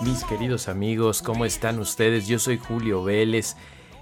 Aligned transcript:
Mis 0.00 0.24
queridos 0.24 0.68
amigos, 0.68 1.22
¿cómo 1.22 1.46
están 1.46 1.78
ustedes? 1.78 2.28
Yo 2.28 2.38
soy 2.38 2.58
Julio 2.58 3.02
Vélez 3.02 3.56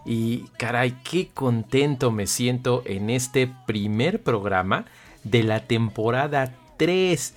y 0.04 0.40
caray, 0.58 0.96
qué 1.08 1.28
contento 1.32 2.10
me 2.10 2.26
siento 2.26 2.82
en 2.84 3.10
este 3.10 3.48
primer 3.64 4.20
programa 4.20 4.86
de 5.22 5.44
la 5.44 5.60
temporada 5.60 6.52
3. 6.78 7.34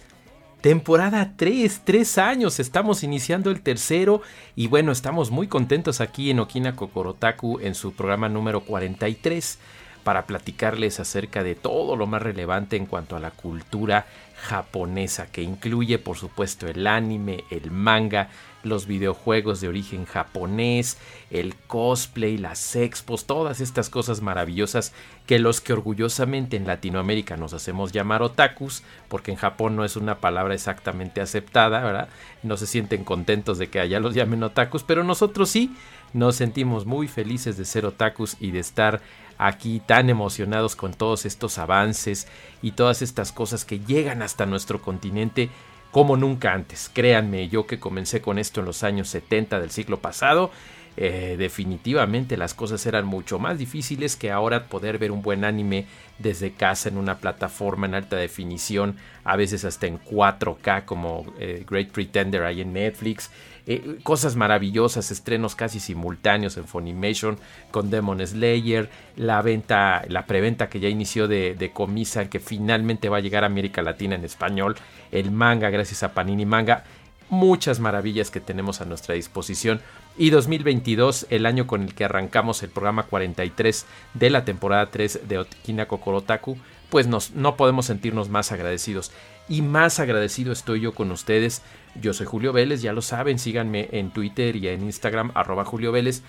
Temporada 0.61 1.33
3, 1.37 1.81
3 1.83 2.17
años, 2.17 2.59
estamos 2.59 3.03
iniciando 3.03 3.51
el 3.51 3.61
tercero 3.61 4.23
y 4.55 4.65
bueno, 4.65 4.91
estamos 4.91 5.29
muy 5.29 5.47
contentos 5.47 6.01
aquí 6.01 6.31
en 6.31 6.39
Okina 6.39 6.75
Kokorotaku 6.75 7.59
en 7.59 7.75
su 7.75 7.93
programa 7.93 8.27
número 8.27 8.61
43 8.61 9.59
para 10.03 10.25
platicarles 10.25 10.99
acerca 10.99 11.43
de 11.43 11.53
todo 11.53 11.95
lo 11.95 12.07
más 12.07 12.23
relevante 12.23 12.75
en 12.75 12.87
cuanto 12.87 13.15
a 13.15 13.19
la 13.19 13.29
cultura 13.29 14.07
japonesa, 14.37 15.27
que 15.31 15.41
incluye 15.41 15.99
por 15.99 16.17
supuesto 16.17 16.67
el 16.67 16.87
anime, 16.87 17.43
el 17.49 17.71
manga, 17.71 18.29
los 18.63 18.85
videojuegos 18.85 19.61
de 19.61 19.67
origen 19.67 20.05
japonés, 20.05 20.97
el 21.31 21.55
cosplay, 21.55 22.37
las 22.37 22.75
expos, 22.75 23.25
todas 23.25 23.61
estas 23.61 23.89
cosas 23.89 24.21
maravillosas 24.21 24.93
que 25.25 25.39
los 25.39 25.61
que 25.61 25.73
orgullosamente 25.73 26.57
en 26.57 26.67
Latinoamérica 26.67 27.37
nos 27.37 27.53
hacemos 27.53 27.91
llamar 27.91 28.21
otakus, 28.21 28.83
porque 29.07 29.31
en 29.31 29.37
Japón 29.37 29.75
no 29.75 29.85
es 29.85 29.95
una 29.95 30.19
palabra 30.19 30.53
exactamente 30.53 31.21
aceptada, 31.21 31.83
¿verdad? 31.83 32.09
No 32.43 32.57
se 32.57 32.67
sienten 32.67 33.03
contentos 33.03 33.57
de 33.57 33.69
que 33.69 33.79
allá 33.79 33.99
los 33.99 34.15
llamen 34.15 34.43
otakus, 34.43 34.83
pero 34.83 35.03
nosotros 35.03 35.49
sí 35.49 35.75
nos 36.13 36.35
sentimos 36.35 36.85
muy 36.85 37.07
felices 37.07 37.57
de 37.57 37.65
ser 37.65 37.85
otakus 37.85 38.37
y 38.39 38.51
de 38.51 38.59
estar 38.59 39.01
aquí 39.37 39.81
tan 39.85 40.09
emocionados 40.09 40.75
con 40.75 40.93
todos 40.93 41.25
estos 41.25 41.57
avances 41.57 42.27
y 42.61 42.71
todas 42.71 43.01
estas 43.01 43.31
cosas 43.31 43.65
que 43.65 43.79
llegan 43.79 44.21
hasta 44.21 44.45
nuestro 44.45 44.81
continente 44.81 45.49
como 45.91 46.17
nunca 46.17 46.53
antes. 46.53 46.89
Créanme, 46.93 47.49
yo 47.49 47.65
que 47.65 47.79
comencé 47.79 48.21
con 48.21 48.39
esto 48.39 48.59
en 48.59 48.65
los 48.65 48.83
años 48.83 49.09
70 49.09 49.59
del 49.59 49.71
siglo 49.71 49.99
pasado, 49.99 50.51
eh, 50.99 51.35
definitivamente 51.37 52.37
las 52.37 52.55
cosas 52.55 52.83
eran 52.87 53.05
mucho 53.05 53.37
más 53.37 53.59
difíciles 53.59 54.15
que 54.15 54.31
ahora 54.31 54.65
poder 54.65 54.97
ver 54.97 55.11
un 55.11 55.21
buen 55.21 55.45
anime 55.45 55.85
desde 56.17 56.53
casa 56.53 56.89
en 56.89 56.97
una 56.97 57.19
plataforma 57.19 57.85
en 57.85 57.93
alta 57.93 58.15
definición, 58.15 58.95
a 59.23 59.35
veces 59.35 59.63
hasta 59.63 59.85
en 59.85 59.99
4K 59.99 60.85
como 60.85 61.31
eh, 61.37 61.63
Great 61.69 61.89
Pretender 61.89 62.43
ahí 62.43 62.61
en 62.61 62.73
Netflix. 62.73 63.29
Eh, 63.69 63.99
cosas 64.01 64.37
maravillosas, 64.37 65.11
estrenos 65.11 65.53
casi 65.53 65.81
simultáneos 65.81 66.55
en 66.55 66.63
Funimation 66.63 67.37
con 67.69 67.89
Demon 67.89 68.25
Slayer, 68.25 68.89
la 69.17 69.41
venta, 69.41 70.03
la 70.07 70.25
preventa 70.25 70.69
que 70.69 70.79
ya 70.79 70.87
inició 70.87 71.27
de, 71.27 71.71
Comisa, 71.73 72.29
que 72.29 72.39
finalmente 72.39 73.09
va 73.09 73.17
a 73.17 73.19
llegar 73.19 73.43
a 73.43 73.47
América 73.47 73.81
Latina 73.81 74.15
en 74.15 74.23
español, 74.23 74.77
el 75.11 75.31
manga 75.31 75.69
gracias 75.69 76.01
a 76.03 76.13
Panini 76.13 76.45
Manga, 76.45 76.85
muchas 77.29 77.81
maravillas 77.81 78.31
que 78.31 78.39
tenemos 78.39 78.79
a 78.79 78.85
nuestra 78.85 79.15
disposición. 79.15 79.81
Y 80.17 80.29
2022, 80.29 81.27
el 81.29 81.45
año 81.45 81.67
con 81.67 81.83
el 81.83 81.93
que 81.93 82.05
arrancamos 82.05 82.63
el 82.63 82.69
programa 82.69 83.03
43 83.03 83.85
de 84.13 84.29
la 84.29 84.45
temporada 84.45 84.91
3 84.91 85.27
de 85.27 85.39
Okina 85.39 85.89
Kokorotaku, 85.89 86.57
pues 86.89 87.07
nos, 87.07 87.31
no 87.31 87.57
podemos 87.57 87.87
sentirnos 87.87 88.29
más 88.29 88.53
agradecidos. 88.53 89.11
Y 89.49 89.61
más 89.61 89.99
agradecido 89.99 90.51
estoy 90.51 90.81
yo 90.81 90.93
con 90.93 91.11
ustedes. 91.11 91.61
Yo 92.01 92.13
soy 92.13 92.25
Julio 92.25 92.53
Vélez, 92.53 92.81
ya 92.81 92.93
lo 92.93 93.01
saben, 93.01 93.39
síganme 93.39 93.89
en 93.91 94.11
Twitter 94.11 94.55
y 94.55 94.67
en 94.67 94.83
Instagram, 94.83 95.31
arroba 95.35 95.63
Julio 95.63 95.91
Vélez. 95.91 96.21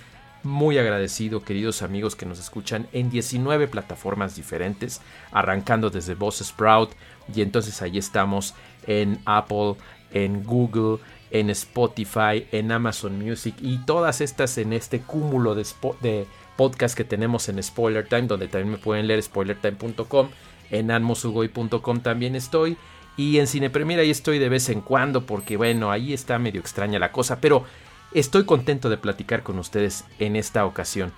Muy 0.45 0.79
agradecido, 0.79 1.43
queridos 1.43 1.83
amigos 1.83 2.15
que 2.15 2.25
nos 2.25 2.39
escuchan 2.39 2.87
en 2.93 3.11
19 3.11 3.67
plataformas 3.67 4.37
diferentes, 4.37 5.01
arrancando 5.33 5.91
desde 5.91 6.15
Voz 6.15 6.39
Sprout, 6.39 6.93
y 7.35 7.43
entonces 7.43 7.83
ahí 7.83 7.99
estamos 7.99 8.55
en 8.87 9.19
Apple, 9.25 9.75
en 10.13 10.45
Google, 10.45 10.99
en 11.33 11.51
Spotify, 11.51 12.47
en 12.53 12.71
Amazon 12.71 13.19
Music 13.19 13.57
y 13.61 13.79
todas 13.79 14.21
estas 14.21 14.57
en 14.59 14.73
este 14.73 15.01
cúmulo 15.01 15.57
de, 15.57 15.67
de 16.01 16.27
podcast 16.57 16.97
que 16.97 17.05
tenemos 17.05 17.49
en 17.49 17.61
Spoiler 17.61 18.09
Time, 18.09 18.29
donde 18.29 18.47
también 18.47 18.71
me 18.71 18.79
pueden 18.79 19.09
leer 19.09 19.23
spoilertime.com, 19.23 20.29
en 20.71 20.91
anmosugoi.com 20.93 22.01
también 22.01 22.37
estoy 22.37 22.79
y 23.19 23.39
en 23.41 23.49
Cine 23.49 23.69
Premier 23.69 23.99
ahí 23.99 24.11
estoy 24.11 24.39
de 24.39 24.49
vez 24.49 24.69
en 24.71 24.81
cuando 24.81 25.27
porque 25.27 25.57
bueno, 25.57 25.91
ahí 25.91 26.15
está 26.15 26.39
medio 26.39 26.61
extraña 26.61 27.01
la 27.01 27.11
cosa, 27.11 27.41
pero 27.41 27.65
estoy 28.13 28.45
contento 28.45 28.89
de 28.89 28.97
platicar 28.97 29.43
con 29.43 29.59
ustedes 29.59 30.05
en 30.21 30.37
esta 30.37 30.65
ocasión. 30.65 31.13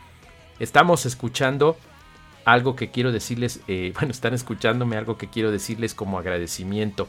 Estamos 0.58 1.04
escuchando 1.04 1.76
algo 2.46 2.74
que 2.74 2.90
quiero 2.90 3.12
decirles, 3.12 3.60
eh, 3.68 3.92
bueno, 3.98 4.12
están 4.12 4.32
escuchándome 4.32 4.96
algo 4.96 5.18
que 5.18 5.28
quiero 5.28 5.52
decirles 5.52 5.94
como 5.94 6.18
agradecimiento. 6.18 7.06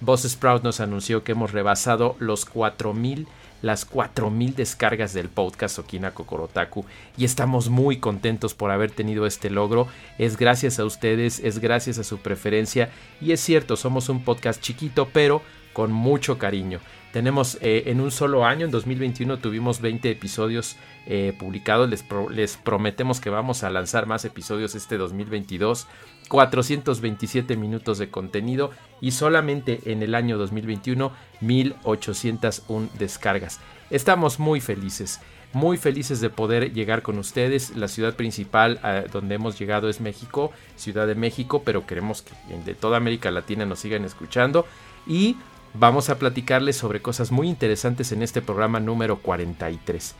Boss 0.00 0.22
Sprout 0.22 0.64
nos 0.64 0.80
anunció 0.80 1.22
que 1.22 1.32
hemos 1.32 1.52
rebasado 1.52 2.16
los 2.18 2.46
4000 2.46 3.28
las 3.62 3.84
4000 3.84 4.54
descargas 4.54 5.12
del 5.12 5.28
podcast 5.28 5.78
Okina 5.78 6.12
Kokorotaku 6.12 6.84
y 7.16 7.24
estamos 7.24 7.68
muy 7.68 7.98
contentos 7.98 8.54
por 8.54 8.70
haber 8.70 8.90
tenido 8.90 9.26
este 9.26 9.50
logro. 9.50 9.88
Es 10.18 10.36
gracias 10.36 10.78
a 10.78 10.84
ustedes, 10.84 11.40
es 11.40 11.58
gracias 11.58 11.98
a 11.98 12.04
su 12.04 12.18
preferencia 12.18 12.90
y 13.20 13.32
es 13.32 13.40
cierto, 13.40 13.76
somos 13.76 14.08
un 14.08 14.24
podcast 14.24 14.60
chiquito 14.60 15.08
pero 15.12 15.42
con 15.72 15.92
mucho 15.92 16.38
cariño. 16.38 16.80
Tenemos 17.12 17.58
eh, 17.60 17.84
en 17.86 18.00
un 18.00 18.12
solo 18.12 18.44
año, 18.44 18.66
en 18.66 18.70
2021 18.70 19.38
tuvimos 19.38 19.80
20 19.80 20.10
episodios 20.10 20.76
eh, 21.06 21.34
publicados. 21.36 21.90
Les, 21.90 22.04
les, 22.30 22.56
prometemos 22.56 23.20
que 23.20 23.30
vamos 23.30 23.64
a 23.64 23.70
lanzar 23.70 24.06
más 24.06 24.24
episodios 24.24 24.76
este 24.76 24.96
2022. 24.96 25.88
427 26.30 27.56
minutos 27.56 27.98
de 27.98 28.08
contenido 28.08 28.70
y 29.00 29.10
solamente 29.10 29.80
en 29.86 30.00
el 30.04 30.14
año 30.14 30.38
2021 30.38 31.10
1801 31.40 32.88
descargas. 32.96 33.58
Estamos 33.90 34.38
muy 34.38 34.60
felices, 34.60 35.18
muy 35.52 35.76
felices 35.76 36.20
de 36.20 36.30
poder 36.30 36.72
llegar 36.72 37.02
con 37.02 37.18
ustedes. 37.18 37.74
La 37.76 37.88
ciudad 37.88 38.14
principal 38.14 38.78
a 38.84 39.02
donde 39.12 39.34
hemos 39.34 39.58
llegado 39.58 39.88
es 39.88 40.00
México, 40.00 40.52
Ciudad 40.76 41.08
de 41.08 41.16
México, 41.16 41.62
pero 41.64 41.84
queremos 41.84 42.22
que 42.22 42.32
de 42.64 42.74
toda 42.74 42.96
América 42.96 43.32
Latina 43.32 43.66
nos 43.66 43.80
sigan 43.80 44.04
escuchando 44.04 44.66
y 45.08 45.36
vamos 45.74 46.10
a 46.10 46.18
platicarles 46.20 46.76
sobre 46.76 47.02
cosas 47.02 47.32
muy 47.32 47.48
interesantes 47.48 48.12
en 48.12 48.22
este 48.22 48.40
programa 48.40 48.78
número 48.78 49.18
43. 49.18 50.14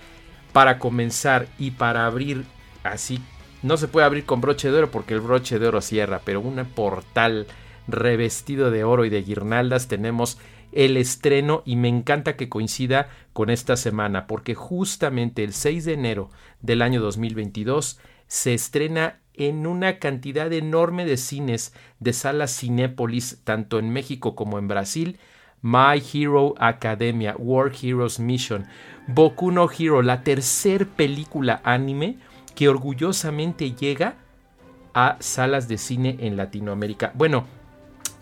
Para 0.53 0.81
comenzar 0.81 1.47
y 1.57 1.71
para 1.71 2.05
abrir 2.07 2.45
así 2.83 3.21
no 3.63 3.77
se 3.77 3.89
puede 3.89 4.07
abrir 4.07 4.25
con 4.25 4.41
broche 4.41 4.71
de 4.71 4.79
oro 4.79 4.91
porque 4.91 5.15
el 5.15 5.21
broche 5.21 5.59
de 5.59 5.69
oro 5.69 5.81
cierra, 5.81 6.21
pero 6.25 6.41
un 6.41 6.65
portal 6.75 7.47
revestido 7.89 8.71
de 8.71 8.85
oro 8.85 9.05
y 9.05 9.11
de 9.11 9.23
guirnaldas 9.23 9.89
tenemos 9.89 10.39
el 10.73 10.97
estreno 10.97 11.63
y 11.65 11.77
me 11.77 11.89
encanta 11.89 12.37
que 12.37 12.49
coincida 12.49 13.09
con 13.33 13.51
esta 13.51 13.77
semana 13.77 14.27
porque 14.27 14.55
justamente 14.55 15.43
el 15.45 15.53
6 15.53 15.85
de 15.85 15.93
enero 15.95 16.31
del 16.61 16.83
año 16.83 17.01
2022 17.01 17.99
se 18.27 18.55
estrena 18.55 19.19
en 19.35 19.67
una 19.67 19.99
cantidad 19.99 20.53
enorme 20.53 21.05
de 21.05 21.17
cines 21.17 21.75
de 21.99 22.13
salas 22.13 22.57
Cinépolis 22.57 23.41
tanto 23.45 23.79
en 23.79 23.91
México 23.91 24.35
como 24.35 24.59
en 24.59 24.69
Brasil. 24.69 25.19
My 25.63 26.03
Hero 26.13 26.55
Academia, 26.59 27.35
War 27.37 27.71
Heroes 27.71 28.19
Mission, 28.19 28.67
Boku 29.07 29.51
no 29.51 29.69
Hero, 29.71 30.01
la 30.03 30.23
tercer 30.23 30.87
película 30.87 31.61
anime 31.65 32.19
que 32.55 32.69
orgullosamente 32.69 33.73
llega 33.73 34.17
a 34.95 35.17
salas 35.21 35.69
de 35.69 35.79
cine 35.79 36.17
en 36.21 36.37
Latinoamérica. 36.37 37.13
Bueno, 37.15 37.47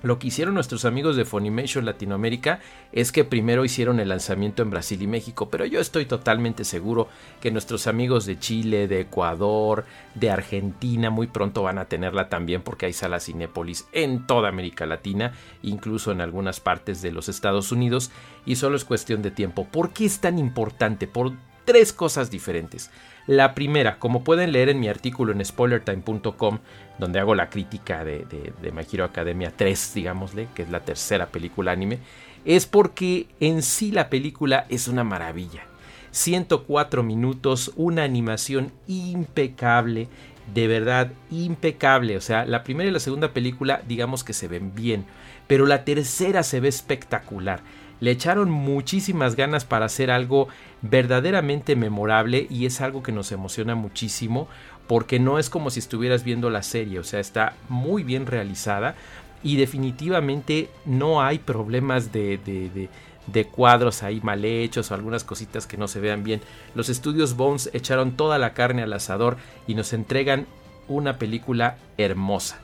Lo 0.02 0.20
que 0.20 0.28
hicieron 0.28 0.54
nuestros 0.54 0.84
amigos 0.84 1.16
de 1.16 1.24
Funimation 1.24 1.84
Latinoamérica 1.84 2.60
es 2.92 3.10
que 3.10 3.24
primero 3.24 3.64
hicieron 3.64 3.98
el 3.98 4.10
lanzamiento 4.10 4.62
en 4.62 4.70
Brasil 4.70 5.02
y 5.02 5.08
México, 5.08 5.48
pero 5.50 5.66
yo 5.66 5.80
estoy 5.80 6.06
totalmente 6.06 6.62
seguro 6.62 7.08
que 7.40 7.50
nuestros 7.50 7.88
amigos 7.88 8.24
de 8.24 8.38
Chile, 8.38 8.86
de 8.86 9.00
Ecuador, 9.00 9.86
de 10.14 10.30
Argentina 10.30 11.10
muy 11.10 11.26
pronto 11.26 11.64
van 11.64 11.78
a 11.78 11.86
tenerla 11.86 12.28
también 12.28 12.62
porque 12.62 12.86
hay 12.86 12.92
salas 12.92 13.24
Cinépolis 13.24 13.88
en 13.90 14.24
toda 14.24 14.48
América 14.48 14.86
Latina, 14.86 15.32
incluso 15.62 16.12
en 16.12 16.20
algunas 16.20 16.60
partes 16.60 17.02
de 17.02 17.10
los 17.10 17.28
Estados 17.28 17.72
Unidos, 17.72 18.12
y 18.46 18.54
solo 18.54 18.76
es 18.76 18.84
cuestión 18.84 19.20
de 19.20 19.32
tiempo. 19.32 19.64
¿Por 19.64 19.90
qué 19.90 20.04
es 20.04 20.20
tan 20.20 20.38
importante? 20.38 21.08
Por 21.08 21.32
tres 21.68 21.92
cosas 21.92 22.30
diferentes. 22.30 22.90
La 23.26 23.54
primera, 23.54 23.98
como 23.98 24.24
pueden 24.24 24.52
leer 24.52 24.70
en 24.70 24.80
mi 24.80 24.88
artículo 24.88 25.32
en 25.32 25.44
spoilertime.com, 25.44 26.60
donde 26.98 27.20
hago 27.20 27.34
la 27.34 27.50
crítica 27.50 28.06
de, 28.06 28.24
de, 28.24 28.72
My 28.72 28.86
Hero 28.90 29.04
Academia 29.04 29.52
3, 29.54 29.92
digámosle, 29.94 30.48
que 30.54 30.62
es 30.62 30.70
la 30.70 30.80
tercera 30.80 31.26
película 31.26 31.72
anime, 31.72 31.98
es 32.46 32.64
porque 32.64 33.26
en 33.38 33.60
sí 33.60 33.92
la 33.92 34.08
película 34.08 34.64
es 34.70 34.88
una 34.88 35.04
maravilla. 35.04 35.64
104 36.10 37.02
minutos, 37.02 37.70
una 37.76 38.02
animación 38.02 38.72
impecable, 38.86 40.08
de 40.54 40.68
verdad 40.68 41.12
impecable. 41.30 42.16
O 42.16 42.22
sea, 42.22 42.46
la 42.46 42.64
primera 42.64 42.88
y 42.88 42.92
la 42.94 42.98
segunda 42.98 43.34
película 43.34 43.82
digamos 43.86 44.24
que 44.24 44.32
se 44.32 44.48
ven 44.48 44.74
bien, 44.74 45.04
pero 45.46 45.66
la 45.66 45.84
tercera 45.84 46.42
se 46.42 46.60
ve 46.60 46.68
espectacular. 46.68 47.60
Le 48.00 48.10
echaron 48.10 48.50
muchísimas 48.50 49.34
ganas 49.34 49.64
para 49.64 49.86
hacer 49.86 50.10
algo 50.10 50.48
verdaderamente 50.82 51.76
memorable 51.76 52.46
y 52.48 52.66
es 52.66 52.80
algo 52.80 53.02
que 53.02 53.12
nos 53.12 53.32
emociona 53.32 53.74
muchísimo 53.74 54.48
porque 54.86 55.18
no 55.18 55.38
es 55.38 55.50
como 55.50 55.70
si 55.70 55.80
estuvieras 55.80 56.24
viendo 56.24 56.48
la 56.50 56.62
serie, 56.62 56.98
o 56.98 57.04
sea, 57.04 57.20
está 57.20 57.54
muy 57.68 58.02
bien 58.02 58.26
realizada 58.26 58.94
y 59.42 59.56
definitivamente 59.56 60.70
no 60.84 61.22
hay 61.22 61.38
problemas 61.38 62.10
de, 62.12 62.38
de, 62.38 62.88
de, 63.26 63.44
cuadros 63.44 64.02
ahí 64.02 64.20
mal 64.22 64.44
hechos 64.44 64.90
o 64.90 64.94
algunas 64.94 65.24
cositas 65.24 65.66
que 65.66 65.76
no 65.76 65.86
se 65.88 66.00
vean 66.00 66.24
bien. 66.24 66.40
Los 66.74 66.88
estudios 66.88 67.36
Bones 67.36 67.70
echaron 67.72 68.16
toda 68.16 68.38
la 68.38 68.54
carne 68.54 68.82
al 68.82 68.92
asador 68.92 69.36
y 69.66 69.74
nos 69.74 69.92
entregan 69.92 70.46
una 70.88 71.18
película 71.18 71.76
hermosa 71.98 72.60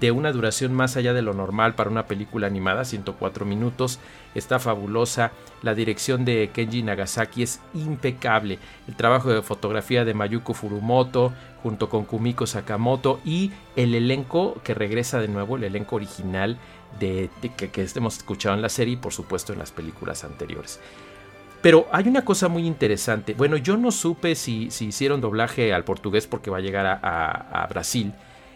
de 0.00 0.10
una 0.10 0.32
duración 0.32 0.72
más 0.72 0.96
allá 0.96 1.12
de 1.12 1.22
lo 1.22 1.34
normal 1.34 1.74
para 1.74 1.90
una 1.90 2.06
película 2.06 2.46
animada, 2.46 2.84
104 2.84 3.44
minutos, 3.44 4.00
está 4.34 4.58
fabulosa, 4.58 5.32
la 5.62 5.74
dirección 5.74 6.24
de 6.24 6.50
Kenji 6.52 6.82
Nagasaki 6.82 7.42
es 7.42 7.60
impecable, 7.74 8.58
el 8.88 8.96
trabajo 8.96 9.30
de 9.30 9.42
fotografía 9.42 10.04
de 10.04 10.14
Mayuko 10.14 10.54
Furumoto 10.54 11.32
junto 11.62 11.88
con 11.88 12.04
Kumiko 12.04 12.46
Sakamoto 12.46 13.20
y 13.24 13.52
el 13.76 13.94
elenco 13.94 14.60
que 14.64 14.74
regresa 14.74 15.20
de 15.20 15.28
nuevo, 15.28 15.56
el 15.56 15.64
elenco 15.64 15.96
original 15.96 16.58
de, 16.98 17.30
que, 17.56 17.88
hemos 17.94 18.18
escuchado 18.18 18.54
en 18.54 18.62
la 18.62 18.68
serie 18.68 18.94
y 18.94 18.98
por 18.98 19.12
supuesto 19.12 19.52
en 19.52 19.58
las 19.58 19.72
películas 19.72 20.24
anteriores. 20.24 20.80
Pero 21.62 21.86
hay 21.92 22.08
una 22.08 22.26
cosa 22.26 22.48
muy 22.48 22.66
interesante. 22.66 23.32
Bueno, 23.32 23.56
yo 23.56 23.78
no 23.78 23.90
supe 23.90 24.34
si, 24.34 24.70
si 24.70 24.88
hicieron 24.88 25.22
doblaje 25.22 25.72
al 25.72 25.84
portugués 25.84 26.26
porque 26.26 26.50
va 26.50 26.58
a 26.58 26.60
llegar 26.60 27.00
a 27.02 27.66
Brasil 27.70 28.12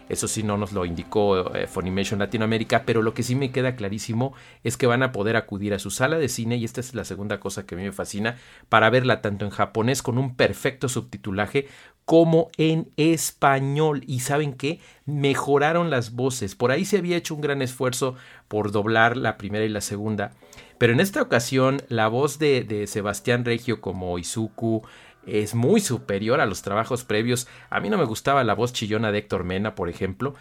eso 0.08 0.28
sí 0.28 0.42
no 0.42 0.56
nos 0.56 0.72
lo 0.72 0.84
indicó 0.84 1.54
eh, 1.54 1.66
Funimation 1.66 2.18
Latinoamérica, 2.18 2.84
pero 2.84 3.02
lo 3.02 3.14
que 3.14 3.22
sí 3.22 3.34
me 3.34 3.50
queda 3.50 3.76
clarísimo 3.76 4.34
es 4.64 4.76
que 4.76 4.86
van 4.86 5.02
a 5.02 5.12
poder 5.12 5.36
acudir 5.36 5.74
a 5.74 5.78
su 5.78 5.90
sala 5.90 6.18
de 6.18 6.28
cine 6.28 6.56
y 6.56 6.64
esta 6.64 6.80
es 6.80 6.94
la 6.94 7.04
segunda 7.04 7.40
cosa 7.40 7.66
que 7.66 7.74
a 7.74 7.78
mí 7.78 7.84
me 7.84 7.92
fascina 7.92 8.36
para 8.68 8.90
verla 8.90 9.20
tanto 9.20 9.44
en 9.44 9.50
japonés 9.50 10.02
con 10.02 10.18
un 10.18 10.34
perfecto 10.34 10.88
subtitulaje 10.88 11.68
como 12.04 12.50
en 12.56 12.88
español. 12.96 14.02
Y 14.06 14.20
saben 14.20 14.54
qué? 14.54 14.80
Mejoraron 15.04 15.90
las 15.90 16.12
voces. 16.12 16.54
Por 16.54 16.70
ahí 16.70 16.86
se 16.86 16.96
había 16.96 17.18
hecho 17.18 17.34
un 17.34 17.42
gran 17.42 17.60
esfuerzo 17.60 18.14
por 18.48 18.72
doblar 18.72 19.18
la 19.18 19.36
primera 19.36 19.66
y 19.66 19.68
la 19.68 19.82
segunda. 19.82 20.32
Pero 20.78 20.92
en 20.92 21.00
esta 21.00 21.20
ocasión 21.20 21.82
la 21.88 22.08
voz 22.08 22.38
de, 22.38 22.86
Sebastián 22.86 23.44
Regio 23.44 23.80
como 23.80 24.18
Izuku, 24.18 24.82
es 25.26 25.54
muy 25.54 25.80
superior 25.80 26.40
a 26.40 26.46
los 26.46 26.62
trabajos 26.62 27.04
previos. 27.04 27.48
A 27.68 27.80
mí 27.80 27.90
no 27.90 27.98
me 27.98 28.04
gustaba 28.04 28.44
la 28.44 28.54
voz 28.54 28.72
chillona 28.72 29.12
de 29.12 29.18
Héctor 29.18 29.44
Mena, 29.44 29.74
por 29.74 29.90
ejemplo. 29.90 30.34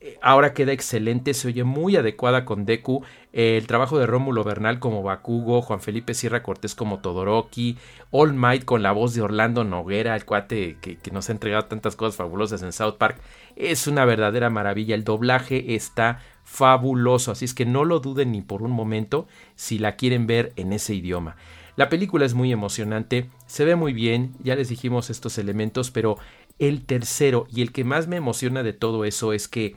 Eh, 0.00 0.18
ahora 0.20 0.52
queda 0.52 0.72
excelente, 0.72 1.32
se 1.32 1.48
oye 1.48 1.64
muy 1.64 1.96
adecuada 1.96 2.44
con 2.44 2.66
Deku. 2.66 3.02
el 3.32 3.66
trabajo 3.66 3.98
de 3.98 4.06
Rómulo 4.06 4.44
Bernal 4.44 4.78
como 4.78 5.02
Bakugo, 5.02 5.62
Juan 5.62 5.80
Felipe 5.80 6.12
Sierra 6.12 6.42
Cortés 6.42 6.74
como 6.74 6.98
Todoroki, 6.98 7.78
All 8.10 8.34
Might 8.34 8.64
con 8.64 8.82
la 8.82 8.92
voz 8.92 9.14
de 9.14 9.22
Orlando 9.22 9.64
Noguera, 9.64 10.14
el 10.16 10.26
cuate 10.26 10.76
que 10.80 11.10
nos 11.12 11.28
ha 11.28 11.32
entregado 11.32 11.64
tantas 11.66 11.96
cosas 11.96 12.16
fabulosas 12.16 12.62
en 12.62 12.72
South 12.72 12.96
Park. 12.98 13.18
Es 13.54 13.86
una 13.86 14.04
verdadera 14.04 14.50
maravilla. 14.50 14.94
El 14.94 15.04
doblaje 15.04 15.74
está 15.74 16.20
fabuloso, 16.46 17.32
así 17.32 17.44
es 17.44 17.54
que 17.54 17.66
no 17.66 17.84
lo 17.84 17.98
duden 17.98 18.30
ni 18.30 18.40
por 18.40 18.62
un 18.62 18.70
momento 18.70 19.26
si 19.56 19.80
la 19.80 19.96
quieren 19.96 20.28
ver 20.28 20.52
en 20.54 20.72
ese 20.72 20.94
idioma. 20.94 21.36
La 21.74 21.88
película 21.88 22.24
es 22.24 22.34
muy 22.34 22.52
emocionante, 22.52 23.28
se 23.46 23.64
ve 23.64 23.74
muy 23.74 23.92
bien, 23.92 24.32
ya 24.42 24.54
les 24.54 24.68
dijimos 24.68 25.10
estos 25.10 25.38
elementos, 25.38 25.90
pero 25.90 26.18
el 26.60 26.86
tercero 26.86 27.46
y 27.52 27.62
el 27.62 27.72
que 27.72 27.82
más 27.82 28.06
me 28.06 28.16
emociona 28.16 28.62
de 28.62 28.72
todo 28.72 29.04
eso 29.04 29.32
es 29.32 29.48
que 29.48 29.74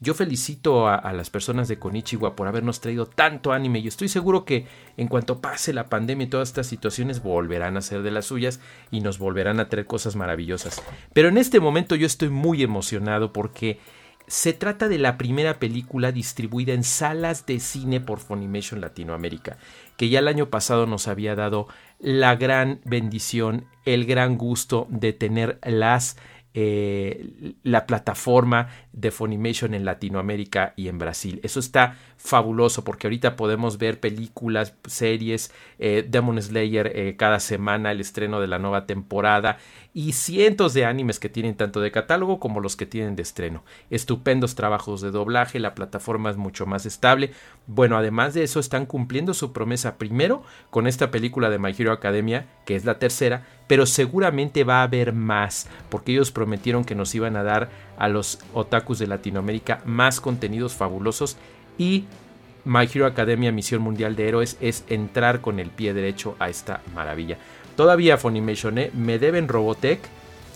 yo 0.00 0.14
felicito 0.14 0.88
a, 0.88 1.12
las 1.12 1.30
personas 1.30 1.68
de 1.68 1.78
Konichiwa 1.78 2.34
por 2.34 2.48
habernos 2.48 2.80
traído 2.80 3.06
tanto 3.06 3.52
anime 3.52 3.78
y 3.78 3.88
estoy 3.88 4.08
seguro 4.08 4.44
que 4.44 4.66
en 4.96 5.08
cuanto 5.08 5.40
pase 5.40 5.72
la 5.72 5.88
pandemia 5.88 6.26
y 6.26 6.30
todas 6.30 6.48
estas 6.48 6.66
situaciones 6.66 7.22
volverán 7.22 7.76
a 7.76 7.82
ser 7.82 8.02
de 8.02 8.10
las 8.10 8.26
suyas 8.26 8.60
y 8.90 9.00
nos 9.00 9.18
volverán 9.18 9.60
a 9.60 9.68
traer 9.68 9.86
cosas 9.86 10.16
maravillosas. 10.16 10.82
Pero 11.12 11.28
en 11.28 11.38
este 11.38 11.60
momento 11.60 11.94
yo 11.94 12.06
estoy 12.06 12.30
muy 12.30 12.62
emocionado 12.62 13.32
porque 13.32 13.78
se 14.26 14.52
trata 14.52 14.88
de 14.88 14.98
la 14.98 15.18
primera 15.18 15.58
película 15.58 16.12
distribuida 16.12 16.72
en 16.72 16.84
salas 16.84 17.46
de 17.46 17.60
cine 17.60 18.00
por 18.00 18.18
Funimation 18.18 18.80
Latinoamérica, 18.80 19.58
que 19.96 20.08
ya 20.08 20.18
el 20.18 20.28
año 20.28 20.50
pasado 20.50 20.86
nos 20.86 21.08
había 21.08 21.34
dado 21.34 21.68
la 21.98 22.36
gran 22.36 22.80
bendición, 22.84 23.66
el 23.84 24.04
gran 24.04 24.36
gusto 24.36 24.86
de 24.90 25.12
tener 25.12 25.58
las 25.62 26.16
eh, 26.58 27.54
la 27.64 27.84
plataforma 27.84 28.68
de 28.96 29.10
Funimation 29.10 29.74
en 29.74 29.84
Latinoamérica 29.84 30.72
y 30.74 30.88
en 30.88 30.98
Brasil. 30.98 31.38
Eso 31.42 31.60
está 31.60 31.96
fabuloso 32.16 32.82
porque 32.82 33.06
ahorita 33.06 33.36
podemos 33.36 33.78
ver 33.78 34.00
películas, 34.00 34.74
series, 34.86 35.52
eh, 35.78 36.04
Demon 36.08 36.40
Slayer 36.40 36.90
eh, 36.94 37.14
cada 37.16 37.38
semana, 37.38 37.92
el 37.92 38.00
estreno 38.00 38.40
de 38.40 38.46
la 38.48 38.58
nueva 38.58 38.86
temporada 38.86 39.58
y 39.92 40.12
cientos 40.12 40.72
de 40.72 40.86
animes 40.86 41.20
que 41.20 41.28
tienen 41.28 41.56
tanto 41.56 41.80
de 41.80 41.90
catálogo 41.90 42.40
como 42.40 42.60
los 42.60 42.74
que 42.74 42.86
tienen 42.86 43.16
de 43.16 43.22
estreno. 43.22 43.64
Estupendos 43.90 44.54
trabajos 44.54 45.02
de 45.02 45.10
doblaje, 45.10 45.60
la 45.60 45.74
plataforma 45.74 46.30
es 46.30 46.36
mucho 46.36 46.64
más 46.64 46.86
estable. 46.86 47.32
Bueno, 47.66 47.98
además 47.98 48.32
de 48.32 48.44
eso 48.44 48.60
están 48.60 48.86
cumpliendo 48.86 49.34
su 49.34 49.52
promesa 49.52 49.98
primero 49.98 50.42
con 50.70 50.86
esta 50.86 51.10
película 51.10 51.50
de 51.50 51.58
My 51.58 51.74
Hero 51.76 51.92
Academia, 51.92 52.46
que 52.64 52.76
es 52.76 52.84
la 52.86 52.98
tercera, 52.98 53.46
pero 53.66 53.86
seguramente 53.86 54.64
va 54.64 54.80
a 54.80 54.84
haber 54.84 55.12
más, 55.12 55.68
porque 55.88 56.12
ellos 56.12 56.30
prometieron 56.30 56.84
que 56.84 56.94
nos 56.94 57.14
iban 57.14 57.36
a 57.36 57.42
dar 57.42 57.70
a 57.98 58.08
los 58.08 58.38
otakus 58.54 58.98
de 58.98 59.06
Latinoamérica 59.06 59.80
más 59.84 60.20
contenidos 60.20 60.74
fabulosos 60.74 61.36
y 61.78 62.04
My 62.64 62.88
Hero 62.92 63.06
Academia 63.06 63.52
Misión 63.52 63.80
Mundial 63.80 64.16
de 64.16 64.28
Héroes 64.28 64.56
es 64.60 64.84
entrar 64.88 65.40
con 65.40 65.60
el 65.60 65.70
pie 65.70 65.94
derecho 65.94 66.34
a 66.40 66.48
esta 66.48 66.82
maravilla. 66.94 67.38
Todavía 67.76 68.18
Funimation, 68.18 68.78
¿eh? 68.78 68.90
me 68.92 69.18
deben 69.18 69.46
Robotech. 69.46 70.00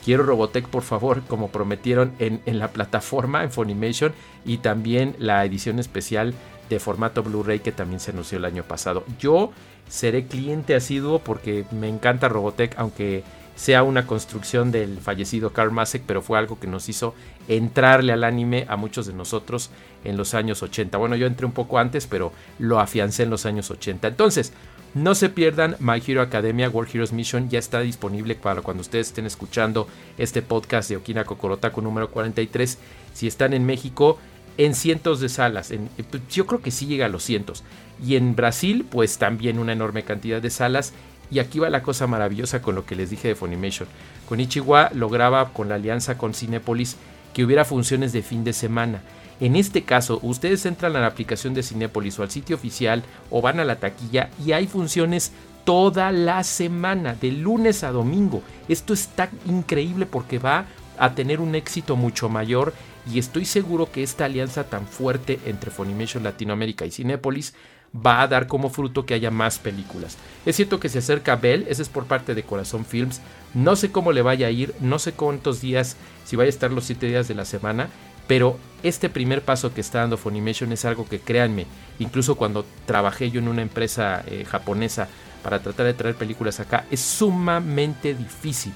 Quiero 0.05 0.25
Robotech, 0.25 0.67
por 0.67 0.83
favor, 0.83 1.23
como 1.29 1.51
prometieron 1.51 2.13
en, 2.19 2.41
en 2.47 2.59
la 2.59 2.69
plataforma, 2.69 3.45
en 3.45 3.53
Funimation, 3.53 4.13
y 4.45 4.59
también 4.59 5.15
la 5.19 5.45
edición 5.45 5.79
especial 5.79 6.35
de 6.69 6.81
formato 6.81 7.23
Blu-ray 7.23 7.61
que 7.61 7.73
también 7.73 8.01
se 8.01 8.11
anunció 8.11 8.39
el 8.39 8.45
año 8.45 8.65
pasado. 8.65 9.05
Yo 9.21 9.53
seré 9.89 10.27
cliente 10.27 10.75
asiduo 10.75 11.19
porque 11.19 11.65
me 11.71 11.89
encanta 11.89 12.29
Robotech, 12.29 12.75
aunque 12.77 13.23
sea 13.61 13.83
una 13.83 14.07
construcción 14.07 14.73
del 14.73 14.97
fallecido 15.01 15.53
Karl 15.53 15.71
Masek, 15.71 16.05
pero 16.07 16.23
fue 16.23 16.39
algo 16.39 16.59
que 16.59 16.67
nos 16.67 16.89
hizo 16.89 17.15
entrarle 17.47 18.15
al 18.15 18.25
anime 18.25 18.65
a 18.71 18.77
muchos 18.77 19.07
de 19.07 19.13
nosotros 19.13 19.69
en 20.03 20.17
los 20.17 20.33
años 20.33 20.63
80. 20.63 20.97
Bueno, 20.97 21.15
yo 21.15 21.27
entré 21.27 21.45
un 21.45 21.53
poco 21.53 21.79
antes, 21.79 22.07
pero 22.07 22.33
lo 22.59 22.81
afiancé 22.81 23.25
en 23.25 23.29
los 23.29 23.45
años 23.45 23.71
80. 23.71 24.09
Entonces, 24.09 24.55
no 24.95 25.15
se 25.15 25.29
pierdan 25.29 25.77
My 25.79 26.03
Hero 26.05 26.23
Academia 26.23 26.71
World 26.71 26.91
Heroes 26.95 27.13
Mission, 27.13 27.51
ya 27.51 27.59
está 27.59 27.81
disponible 27.81 28.35
para 28.35 28.63
cuando 28.63 28.81
ustedes 28.81 29.09
estén 29.09 29.27
escuchando 29.27 29.87
este 30.17 30.41
podcast 30.41 30.89
de 30.89 30.97
Okina 30.97 31.25
Kokorotaku 31.25 31.83
número 31.83 32.11
43. 32.11 32.79
Si 33.13 33.27
están 33.27 33.53
en 33.53 33.67
México, 33.67 34.19
en 34.57 34.75
cientos 34.75 35.21
de 35.21 35.29
salas. 35.29 35.71
En, 35.71 35.91
pues, 36.11 36.23
yo 36.31 36.47
creo 36.47 36.63
que 36.63 36.71
sí 36.71 36.87
llega 36.87 37.05
a 37.05 37.11
los 37.11 37.25
cientos. 37.25 37.63
Y 38.03 38.17
en 38.17 38.35
Brasil, 38.35 38.87
pues 38.91 39.19
también 39.19 39.59
una 39.59 39.75
enorme 39.75 40.03
cantidad 40.03 40.41
de 40.41 40.49
salas. 40.49 40.95
Y 41.31 41.39
aquí 41.39 41.59
va 41.59 41.71
la 41.71 41.83
cosa 41.83 42.07
maravillosa 42.07 42.61
con 42.61 42.75
lo 42.75 42.85
que 42.85 42.97
les 42.97 43.11
dije 43.11 43.29
de 43.29 43.35
Funimation. 43.35 43.89
Con 44.29 44.41
Ichiwa 44.41 44.91
lograba 44.95 45.53
con 45.53 45.69
la 45.69 45.77
alianza 45.77 46.19
con 46.19 46.35
Cinepolis 46.35 46.97
que 47.33 47.45
hubiera 47.45 47.65
funciones 47.65 48.13
de 48.13 48.23
fin 48.23 48.45
de 48.45 48.53
semana. 48.53 49.03
En 49.41 49.57
este 49.57 49.83
caso, 49.83 50.19
ustedes 50.23 50.67
entran 50.67 50.97
a 50.97 51.01
la 51.01 51.07
aplicación 51.07 51.55
de 51.55 51.63
Cinepolis 51.63 52.19
o 52.19 52.23
al 52.23 52.31
sitio 52.31 52.57
oficial 52.57 53.03
o 53.31 53.41
van 53.41 53.61
a 53.61 53.65
la 53.65 53.77
taquilla 53.77 54.29
y 54.45 54.53
hay 54.53 54.67
funciones 54.67 55.33
toda 55.65 56.13
la 56.13 56.43
semana, 56.43 57.15
de 57.15 57.33
lunes 57.33 57.85
a 57.85 57.91
domingo. 57.91 58.43
Esto 58.69 58.93
está 58.93 59.31
increíble 59.47 60.05
porque 60.05 60.39
va 60.39 60.67
a 60.99 61.15
tener 61.15 61.41
un 61.41 61.55
éxito 61.55 61.97
mucho 61.97 62.29
mayor 62.29 62.75
y 63.11 63.19
estoy 63.19 63.47
seguro 63.47 63.91
que 63.91 64.03
esta 64.03 64.27
alianza 64.27 64.65
tan 64.65 64.87
fuerte 64.87 65.41
entre 65.47 65.71
Funimation 65.71 66.23
Latinoamérica 66.23 66.85
y 66.85 66.91
Cinépolis 66.91 67.55
va 67.95 68.23
a 68.23 68.29
dar 68.29 68.47
como 68.47 68.71
fruto 68.71 69.05
que 69.05 69.15
haya 69.15 69.31
más 69.31 69.59
películas. 69.59 70.17
Es 70.47 70.57
cierto 70.57 70.79
que 70.79 70.89
se 70.89 70.99
acerca 70.99 71.37
Bell, 71.37 71.67
ese 71.69 71.83
es 71.83 71.89
por 71.89 72.07
parte 72.07 72.35
de 72.35 72.43
Corazón 72.43 72.85
Films. 72.85 73.21
No 73.55 73.77
sé 73.77 73.91
cómo 73.91 74.13
le 74.13 74.23
vaya 74.23 74.47
a 74.47 74.51
ir, 74.51 74.75
no 74.81 74.99
sé 74.99 75.13
cuántos 75.13 75.61
días, 75.61 75.97
si 76.25 76.37
vaya 76.37 76.47
a 76.47 76.51
estar 76.51 76.71
los 76.71 76.85
7 76.85 77.07
días 77.07 77.27
de 77.27 77.35
la 77.35 77.45
semana, 77.45 77.89
pero 78.29 78.57
este 78.85 79.09
primer 79.09 79.43
paso 79.43 79.75
que 79.75 79.81
está 79.81 79.99
dando 79.99 80.17
Funimation 80.17 80.73
es 80.73 80.85
algo 80.85 81.09
que 81.09 81.19
créanme, 81.19 81.67
incluso 81.99 82.37
cuando 82.37 82.65
trabajé 82.87 83.31
yo 83.31 83.41
en 83.41 83.49
una 83.49 83.63
empresa 83.63 84.23
eh, 84.27 84.45
japonesa 84.45 85.09
para 85.43 85.61
tratar 85.61 85.87
de 85.87 85.95
traer 85.95 86.15
películas 86.15 86.61
acá, 86.61 86.87
es 86.91 87.01
sumamente 87.01 88.15
difícil 88.15 88.73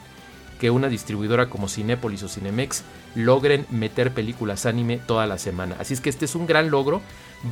que 0.58 0.70
una 0.70 0.88
distribuidora 0.88 1.50
como 1.50 1.68
Cinepolis 1.68 2.22
o 2.22 2.28
Cinemex 2.28 2.82
logren 3.14 3.66
meter 3.70 4.12
películas 4.12 4.66
anime 4.66 4.98
toda 4.98 5.26
la 5.26 5.38
semana. 5.38 5.76
Así 5.78 5.94
es 5.94 6.00
que 6.00 6.10
este 6.10 6.24
es 6.24 6.34
un 6.34 6.46
gran 6.46 6.70
logro. 6.70 7.00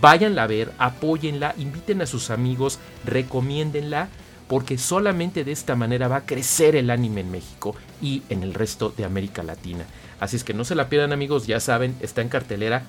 Váyanla 0.00 0.44
a 0.44 0.46
ver, 0.46 0.72
apóyenla, 0.78 1.54
inviten 1.58 2.00
a 2.00 2.06
sus 2.06 2.30
amigos, 2.30 2.78
recomiéndenla, 3.04 4.08
porque 4.48 4.78
solamente 4.78 5.44
de 5.44 5.52
esta 5.52 5.76
manera 5.76 6.08
va 6.08 6.16
a 6.16 6.26
crecer 6.26 6.76
el 6.76 6.90
anime 6.90 7.20
en 7.20 7.30
México 7.30 7.74
y 8.00 8.22
en 8.28 8.42
el 8.42 8.54
resto 8.54 8.92
de 8.96 9.04
América 9.04 9.42
Latina. 9.42 9.84
Así 10.20 10.36
es 10.36 10.44
que 10.44 10.54
no 10.54 10.64
se 10.64 10.74
la 10.74 10.88
pierdan 10.88 11.12
amigos, 11.12 11.46
ya 11.46 11.60
saben, 11.60 11.96
está 12.00 12.22
en 12.22 12.28
cartelera. 12.28 12.84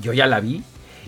Yo 0.00 0.12
ya 0.12 0.26
la 0.26 0.40
vi, 0.40 0.62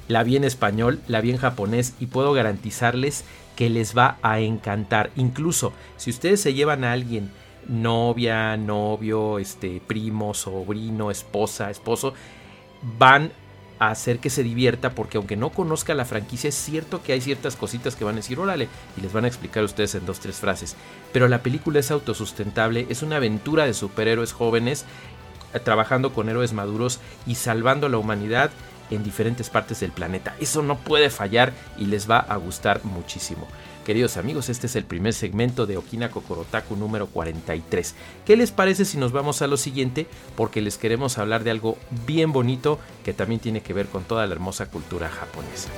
la 0.09 0.23
vi 0.23 0.37
en 0.37 0.45
español, 0.45 1.01
la 1.07 1.21
vi 1.21 1.31
en 1.31 1.37
japonés 1.37 1.95
y 2.01 2.07
puedo 2.07 2.33
garantizarles 2.33 3.25
que 3.57 3.71
les 3.71 3.97
va 3.97 4.19
a 4.23 4.41
encantar. 4.41 5.11
Incluso 5.17 5.73
si 5.97 6.11
ustedes 6.11 6.41
se 6.41 6.55
llevan 6.55 6.85
a 6.85 6.93
alguien 6.93 7.31
novia, 7.69 8.57
novio, 8.57 9.39
este, 9.39 9.83
primo, 9.87 10.35
sobrino, 10.35 11.11
esposa, 11.11 11.71
esposo, 11.71 12.15
van 12.99 13.33
hacer 13.79 14.19
que 14.19 14.31
se 14.31 14.43
divierta 14.43 14.91
porque 14.91 15.17
aunque 15.17 15.37
no 15.37 15.51
conozca 15.51 15.95
la 15.95 16.05
franquicia 16.05 16.49
es 16.49 16.55
cierto 16.55 17.03
que 17.03 17.13
hay 17.13 17.21
ciertas 17.21 17.57
cositas 17.57 17.97
que 17.97 18.05
van 18.05 18.15
a 18.15 18.19
decir 18.19 18.39
órale 18.39 18.69
y 18.97 19.01
les 19.01 19.13
van 19.13 19.25
a 19.25 19.29
explicar 19.29 19.63
a 19.63 19.67
ustedes 19.67 19.95
en 19.95 20.07
dos 20.07 20.21
tres 20.21 20.37
frases. 20.37 20.77
Pero 21.13 21.29
la 21.29 21.43
película 21.43 21.81
es 21.81 21.91
autosustentable 21.91 22.87
es 22.89 23.03
una 23.03 23.17
aventura 23.17 23.67
de 23.67 23.75
superhéroes 23.75 24.33
jóvenes 24.33 24.85
eh, 25.55 25.61
trabajando 25.61 26.13
con 26.13 26.29
héroes 26.29 26.53
maduros 26.53 27.01
y 27.27 27.37
salvando 27.37 27.87
a 27.87 27.91
la 27.91 27.99
humanidad 27.99 28.51
en 28.91 29.05
diferentes 29.05 29.51
partes 29.51 29.81
del 29.81 29.93
planeta. 29.93 30.35
Eso 30.41 30.63
no 30.63 30.79
puede 30.79 31.11
fallar 31.11 31.53
y 31.77 31.87
les 31.87 32.11
va 32.11 32.19
a 32.19 32.37
gustar 32.37 32.85
muchísimo 32.85 33.47
Queridos 33.89 34.19
amigos, 34.19 34.51
este 34.51 34.67
es 34.67 34.77
el 34.77 34.85
primer 34.85 35.15
segmento 35.15 35.65
de 35.65 35.79
Okina 35.79 36.11
Kokorotaku 36.11 36.77
número 36.77 37.07
43. 37.07 37.95
¿Qué 38.27 38.37
les 38.37 38.53
parece 38.53 38.85
si 38.85 38.99
nos 38.99 39.13
vamos 39.13 39.41
a 39.41 39.47
lo 39.47 39.57
siguiente? 39.57 40.07
Porque 40.37 40.61
les 40.61 40.77
queremos 40.77 41.17
hablar 41.17 41.43
de 41.43 41.53
algo 41.53 41.79
bien 42.07 42.31
bonito 42.31 42.79
que 43.03 43.15
también 43.15 43.41
tiene 43.41 43.63
que 43.63 43.73
ver 43.73 43.87
con 43.87 44.05
toda 44.05 44.27
la 44.27 44.35
hermosa 44.35 44.67
cultura 44.67 45.09
japonesa. 45.09 45.71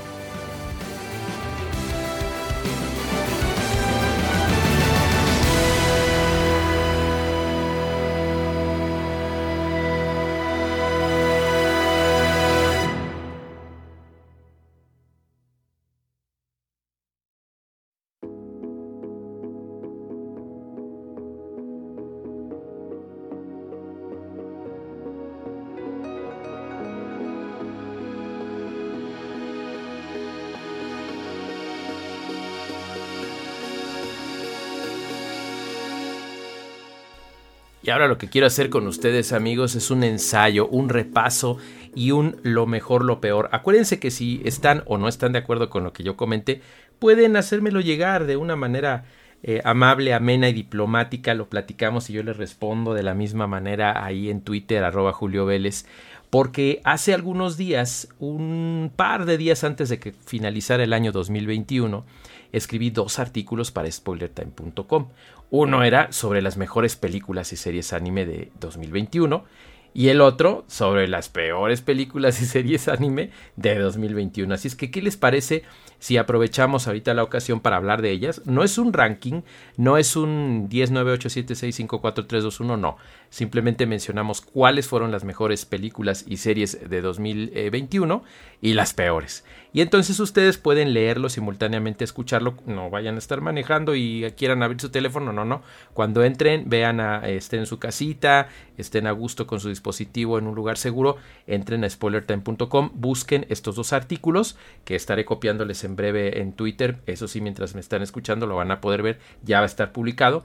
Y 37.90 37.92
ahora 37.92 38.06
lo 38.06 38.18
que 38.18 38.28
quiero 38.28 38.46
hacer 38.46 38.70
con 38.70 38.86
ustedes 38.86 39.32
amigos 39.32 39.74
es 39.74 39.90
un 39.90 40.04
ensayo, 40.04 40.68
un 40.68 40.90
repaso 40.90 41.58
y 41.96 42.12
un 42.12 42.36
lo 42.44 42.64
mejor, 42.64 43.04
lo 43.04 43.20
peor. 43.20 43.48
Acuérdense 43.50 43.98
que 43.98 44.12
si 44.12 44.40
están 44.44 44.84
o 44.86 44.96
no 44.96 45.08
están 45.08 45.32
de 45.32 45.40
acuerdo 45.40 45.70
con 45.70 45.82
lo 45.82 45.92
que 45.92 46.04
yo 46.04 46.16
comenté, 46.16 46.60
pueden 47.00 47.36
hacérmelo 47.36 47.80
llegar 47.80 48.26
de 48.26 48.36
una 48.36 48.54
manera 48.54 49.06
eh, 49.42 49.60
amable, 49.64 50.14
amena 50.14 50.48
y 50.48 50.52
diplomática. 50.52 51.34
Lo 51.34 51.48
platicamos 51.48 52.08
y 52.10 52.12
yo 52.12 52.22
les 52.22 52.36
respondo 52.36 52.94
de 52.94 53.02
la 53.02 53.14
misma 53.14 53.48
manera 53.48 54.04
ahí 54.04 54.30
en 54.30 54.42
Twitter, 54.42 54.84
arroba 54.84 55.12
Julio 55.12 55.44
Vélez. 55.44 55.84
Porque 56.30 56.80
hace 56.84 57.12
algunos 57.12 57.56
días, 57.56 58.06
un 58.20 58.92
par 58.94 59.24
de 59.24 59.36
días 59.36 59.64
antes 59.64 59.88
de 59.88 59.98
que 59.98 60.12
finalizara 60.12 60.84
el 60.84 60.92
año 60.92 61.10
2021, 61.10 62.04
escribí 62.52 62.90
dos 62.90 63.18
artículos 63.18 63.70
para 63.70 63.90
spoilertime.com. 63.90 65.08
Uno 65.50 65.82
era 65.82 66.12
sobre 66.12 66.42
las 66.42 66.56
mejores 66.56 66.96
películas 66.96 67.52
y 67.52 67.56
series 67.56 67.92
anime 67.92 68.26
de 68.26 68.52
2021 68.60 69.44
y 69.92 70.08
el 70.08 70.20
otro 70.20 70.64
sobre 70.68 71.08
las 71.08 71.28
peores 71.28 71.82
películas 71.82 72.40
y 72.40 72.46
series 72.46 72.88
anime 72.88 73.30
de 73.56 73.78
2021. 73.78 74.54
Así 74.54 74.68
es 74.68 74.76
que, 74.76 74.90
¿qué 74.90 75.02
les 75.02 75.16
parece 75.16 75.64
si 76.00 76.16
aprovechamos 76.16 76.88
ahorita 76.88 77.14
la 77.14 77.22
ocasión 77.22 77.60
para 77.60 77.76
hablar 77.76 78.02
de 78.02 78.10
ellas? 78.10 78.42
No 78.46 78.64
es 78.64 78.78
un 78.78 78.92
ranking, 78.92 79.42
no 79.76 79.96
es 79.96 80.16
un 80.16 80.68
10, 80.68 80.90
9, 80.90 81.12
8, 81.12 81.30
7, 81.30 81.54
6, 81.54 81.76
5, 81.76 82.00
4, 82.00 82.26
3, 82.26 82.42
2, 82.42 82.60
1, 82.60 82.76
no. 82.76 82.96
Simplemente 83.28 83.86
mencionamos 83.86 84.40
cuáles 84.40 84.88
fueron 84.88 85.12
las 85.12 85.22
mejores 85.22 85.64
películas 85.64 86.24
y 86.26 86.38
series 86.38 86.90
de 86.90 87.00
2021 87.00 88.24
y 88.60 88.74
las 88.74 88.92
peores. 88.92 89.44
Y 89.72 89.82
entonces 89.82 90.18
ustedes 90.18 90.58
pueden 90.58 90.92
leerlo 90.92 91.28
simultáneamente, 91.28 92.02
escucharlo, 92.02 92.56
no 92.66 92.90
vayan 92.90 93.14
a 93.14 93.18
estar 93.18 93.40
manejando 93.40 93.94
y 93.94 94.32
quieran 94.36 94.64
abrir 94.64 94.80
su 94.80 94.90
teléfono, 94.90 95.32
no, 95.32 95.44
no. 95.44 95.62
Cuando 95.94 96.24
entren, 96.24 96.64
vean 96.68 96.98
a, 96.98 97.28
estén 97.28 97.60
en 97.60 97.66
su 97.66 97.78
casita, 97.78 98.48
estén 98.76 99.06
a 99.06 99.12
gusto 99.12 99.46
con 99.46 99.60
su 99.60 99.68
dispositivo 99.68 100.38
en 100.38 100.48
un 100.48 100.56
lugar 100.56 100.76
seguro, 100.76 101.18
entren 101.46 101.84
a 101.84 101.90
spoilertime.com, 101.90 102.90
busquen 102.94 103.46
estos 103.48 103.76
dos 103.76 103.92
artículos 103.92 104.56
que 104.84 104.96
estaré 104.96 105.24
copiándoles 105.24 105.84
en 105.84 105.89
breve 105.96 106.40
en 106.40 106.52
Twitter, 106.52 107.00
eso 107.06 107.28
sí, 107.28 107.40
mientras 107.40 107.74
me 107.74 107.80
están 107.80 108.02
escuchando 108.02 108.46
lo 108.46 108.56
van 108.56 108.70
a 108.70 108.80
poder 108.80 109.02
ver, 109.02 109.18
ya 109.42 109.58
va 109.58 109.64
a 109.64 109.66
estar 109.66 109.92
publicado. 109.92 110.44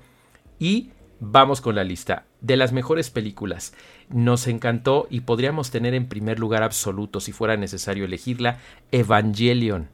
Y 0.60 0.92
Vamos 1.20 1.62
con 1.62 1.76
la 1.76 1.84
lista. 1.84 2.26
De 2.42 2.58
las 2.58 2.74
mejores 2.74 3.10
películas. 3.10 3.74
Nos 4.10 4.48
encantó 4.48 5.08
y 5.10 5.22
podríamos 5.22 5.72
tener 5.72 5.94
en 5.94 6.08
primer 6.08 6.40
lugar 6.40 6.62
absoluto, 6.62 7.20
si 7.20 7.32
fuera 7.32 7.56
necesario 7.58 8.06
elegirla, 8.06 8.60
Evangelion. 8.92 9.88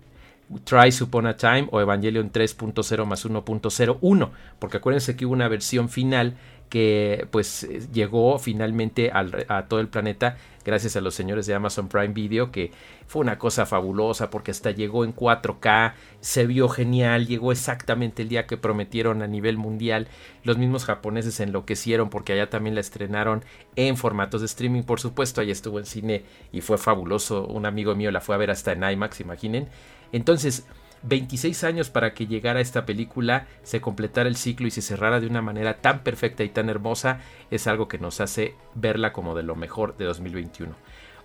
Try 0.66 0.90
Upon 1.02 1.28
a 1.28 1.38
Time 1.38 1.70
o 1.72 1.80
Evangelion 1.80 2.32
3.0 2.32 3.06
más 3.06 3.26
1.01, 3.26 4.30
porque 4.60 4.78
acuérdense 4.78 5.16
que 5.16 5.26
hubo 5.26 5.34
una 5.34 5.48
versión 5.48 5.88
final 5.88 6.36
que 6.70 7.28
pues 7.32 7.68
llegó 7.94 8.38
finalmente 8.38 9.12
a 9.14 9.66
todo 9.68 9.80
el 9.80 9.88
planeta 9.88 10.38
gracias 10.64 10.96
a 10.96 11.02
los 11.02 11.16
señores 11.16 11.46
de 11.46 11.54
Amazon 11.54 11.88
Prime 11.88 12.14
Video 12.14 12.52
que 12.52 12.72
fue 13.08 13.22
una 13.22 13.38
cosa 13.38 13.66
fabulosa 13.66 14.30
porque 14.30 14.52
hasta 14.52 14.72
llegó 14.72 15.04
en 15.04 15.16
4K, 15.16 15.94
se 16.20 16.46
vio 16.46 16.70
genial, 16.70 17.28
llegó 17.28 17.52
exactamente 17.52 18.22
el 18.22 18.30
día 18.30 18.48
que 18.48 18.58
prometieron 18.58 19.22
a 19.22 19.28
nivel 19.28 19.58
mundial. 19.58 20.08
Los 20.44 20.58
mismos 20.58 20.86
japoneses 20.86 21.40
enloquecieron 21.40 22.10
porque 22.10 22.34
allá 22.34 22.50
también 22.50 22.76
la 22.76 22.82
estrenaron 22.82 23.44
en 23.76 23.98
formatos 23.98 24.42
de 24.42 24.46
streaming, 24.46 24.84
por 24.84 25.00
supuesto, 25.00 25.42
allá 25.42 25.52
estuvo 25.52 25.80
en 25.80 25.86
cine 25.86 26.24
y 26.52 26.62
fue 26.62 26.78
fabuloso. 26.78 27.46
Un 27.48 27.66
amigo 27.66 27.96
mío 27.96 28.12
la 28.12 28.22
fue 28.22 28.36
a 28.36 28.38
ver 28.38 28.52
hasta 28.52 28.72
en 28.72 28.84
IMAX, 28.84 29.22
imaginen. 29.22 29.68
Entonces, 30.12 30.66
26 31.04 31.64
años 31.64 31.90
para 31.90 32.14
que 32.14 32.28
llegara 32.28 32.62
esta 32.62 32.86
película, 32.86 33.48
se 33.64 33.82
completara 33.82 34.30
el 34.30 34.36
ciclo 34.36 34.68
y 34.68 34.72
se 34.72 34.82
cerrara 34.82 35.20
de 35.20 35.28
una 35.28 35.42
manera 35.42 35.78
tan 35.82 36.04
perfecta 36.04 36.44
y 36.44 36.50
tan 36.50 36.70
hermosa, 36.70 37.20
es 37.50 37.68
algo 37.68 37.88
que 37.88 37.98
nos 37.98 38.22
hace 38.22 38.56
verla 38.76 39.14
como 39.14 39.36
de 39.36 39.44
lo 39.44 39.56
mejor 39.56 39.98
de 39.98 40.06
2021. 40.06 40.76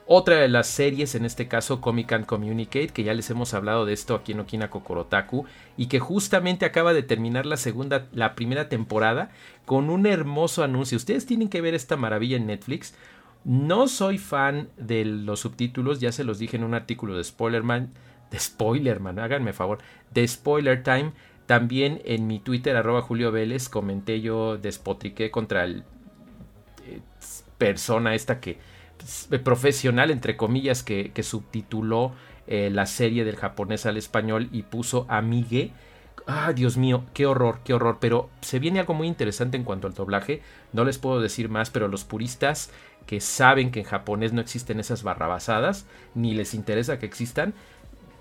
Otra 0.08 0.36
de 0.36 0.48
las 0.48 0.68
series, 0.68 1.16
en 1.16 1.24
este 1.24 1.48
caso 1.48 1.80
Comic 1.80 2.12
and 2.12 2.26
Communicate, 2.26 2.90
que 2.90 3.02
ya 3.02 3.12
les 3.12 3.28
hemos 3.28 3.54
hablado 3.54 3.84
de 3.84 3.92
esto 3.92 4.14
aquí 4.14 4.32
en 4.32 4.40
Okina 4.40 4.70
Kokorotaku, 4.70 5.46
y 5.76 5.86
que 5.86 5.98
justamente 5.98 6.64
acaba 6.64 6.94
de 6.94 7.02
terminar 7.02 7.44
la 7.44 7.56
segunda, 7.56 8.06
la 8.12 8.36
primera 8.36 8.68
temporada, 8.68 9.30
con 9.64 9.90
un 9.90 10.06
hermoso 10.06 10.62
anuncio. 10.62 10.96
Ustedes 10.96 11.26
tienen 11.26 11.48
que 11.48 11.60
ver 11.60 11.74
esta 11.74 11.96
maravilla 11.96 12.36
en 12.36 12.46
Netflix. 12.46 12.94
No 13.44 13.88
soy 13.88 14.18
fan 14.18 14.68
de 14.76 15.04
los 15.04 15.40
subtítulos, 15.40 15.98
ya 15.98 16.12
se 16.12 16.22
los 16.22 16.38
dije 16.38 16.56
en 16.56 16.62
un 16.62 16.74
artículo 16.74 17.16
de 17.16 17.24
Spoilerman, 17.24 17.90
de 18.30 18.38
Spoilerman, 18.38 19.18
háganme 19.18 19.52
favor, 19.52 19.78
de 20.12 20.26
Spoiler 20.26 20.82
Time. 20.82 21.12
También 21.46 22.02
en 22.04 22.26
mi 22.26 22.40
Twitter, 22.40 22.76
arroba 22.76 23.02
Julio 23.02 23.30
Vélez, 23.30 23.68
comenté 23.68 24.20
yo, 24.20 24.56
despotriqué 24.58 25.30
contra 25.30 25.64
el 25.64 25.84
eh, 26.86 27.00
persona 27.56 28.14
esta 28.14 28.40
que, 28.40 28.58
pues, 29.28 29.40
profesional, 29.40 30.10
entre 30.10 30.36
comillas, 30.36 30.82
que, 30.82 31.12
subtituló 31.22 32.12
eh, 32.48 32.70
la 32.70 32.86
serie 32.86 33.24
del 33.24 33.36
japonés 33.36 33.86
al 33.86 33.96
español 33.96 34.48
y 34.52 34.62
puso 34.62 35.06
Amigue. 35.08 35.72
Ah, 36.26 36.52
Dios 36.52 36.76
mío, 36.76 37.04
qué 37.14 37.26
horror, 37.26 37.60
qué 37.64 37.74
horror. 37.74 37.98
Pero 38.00 38.28
se 38.40 38.58
viene 38.58 38.80
algo 38.80 38.94
muy 38.94 39.06
interesante 39.06 39.56
en 39.56 39.62
cuanto 39.62 39.86
al 39.86 39.94
doblaje. 39.94 40.42
No 40.72 40.84
les 40.84 40.98
puedo 40.98 41.20
decir 41.20 41.48
más, 41.48 41.70
pero 41.70 41.86
los 41.86 42.04
puristas 42.04 42.70
que 43.06 43.20
saben 43.20 43.70
que 43.70 43.80
en 43.80 43.86
japonés 43.86 44.32
no 44.32 44.40
existen 44.40 44.80
esas 44.80 45.04
barrabasadas, 45.04 45.86
ni 46.14 46.34
les 46.34 46.54
interesa 46.54 46.98
que 46.98 47.06
existan, 47.06 47.54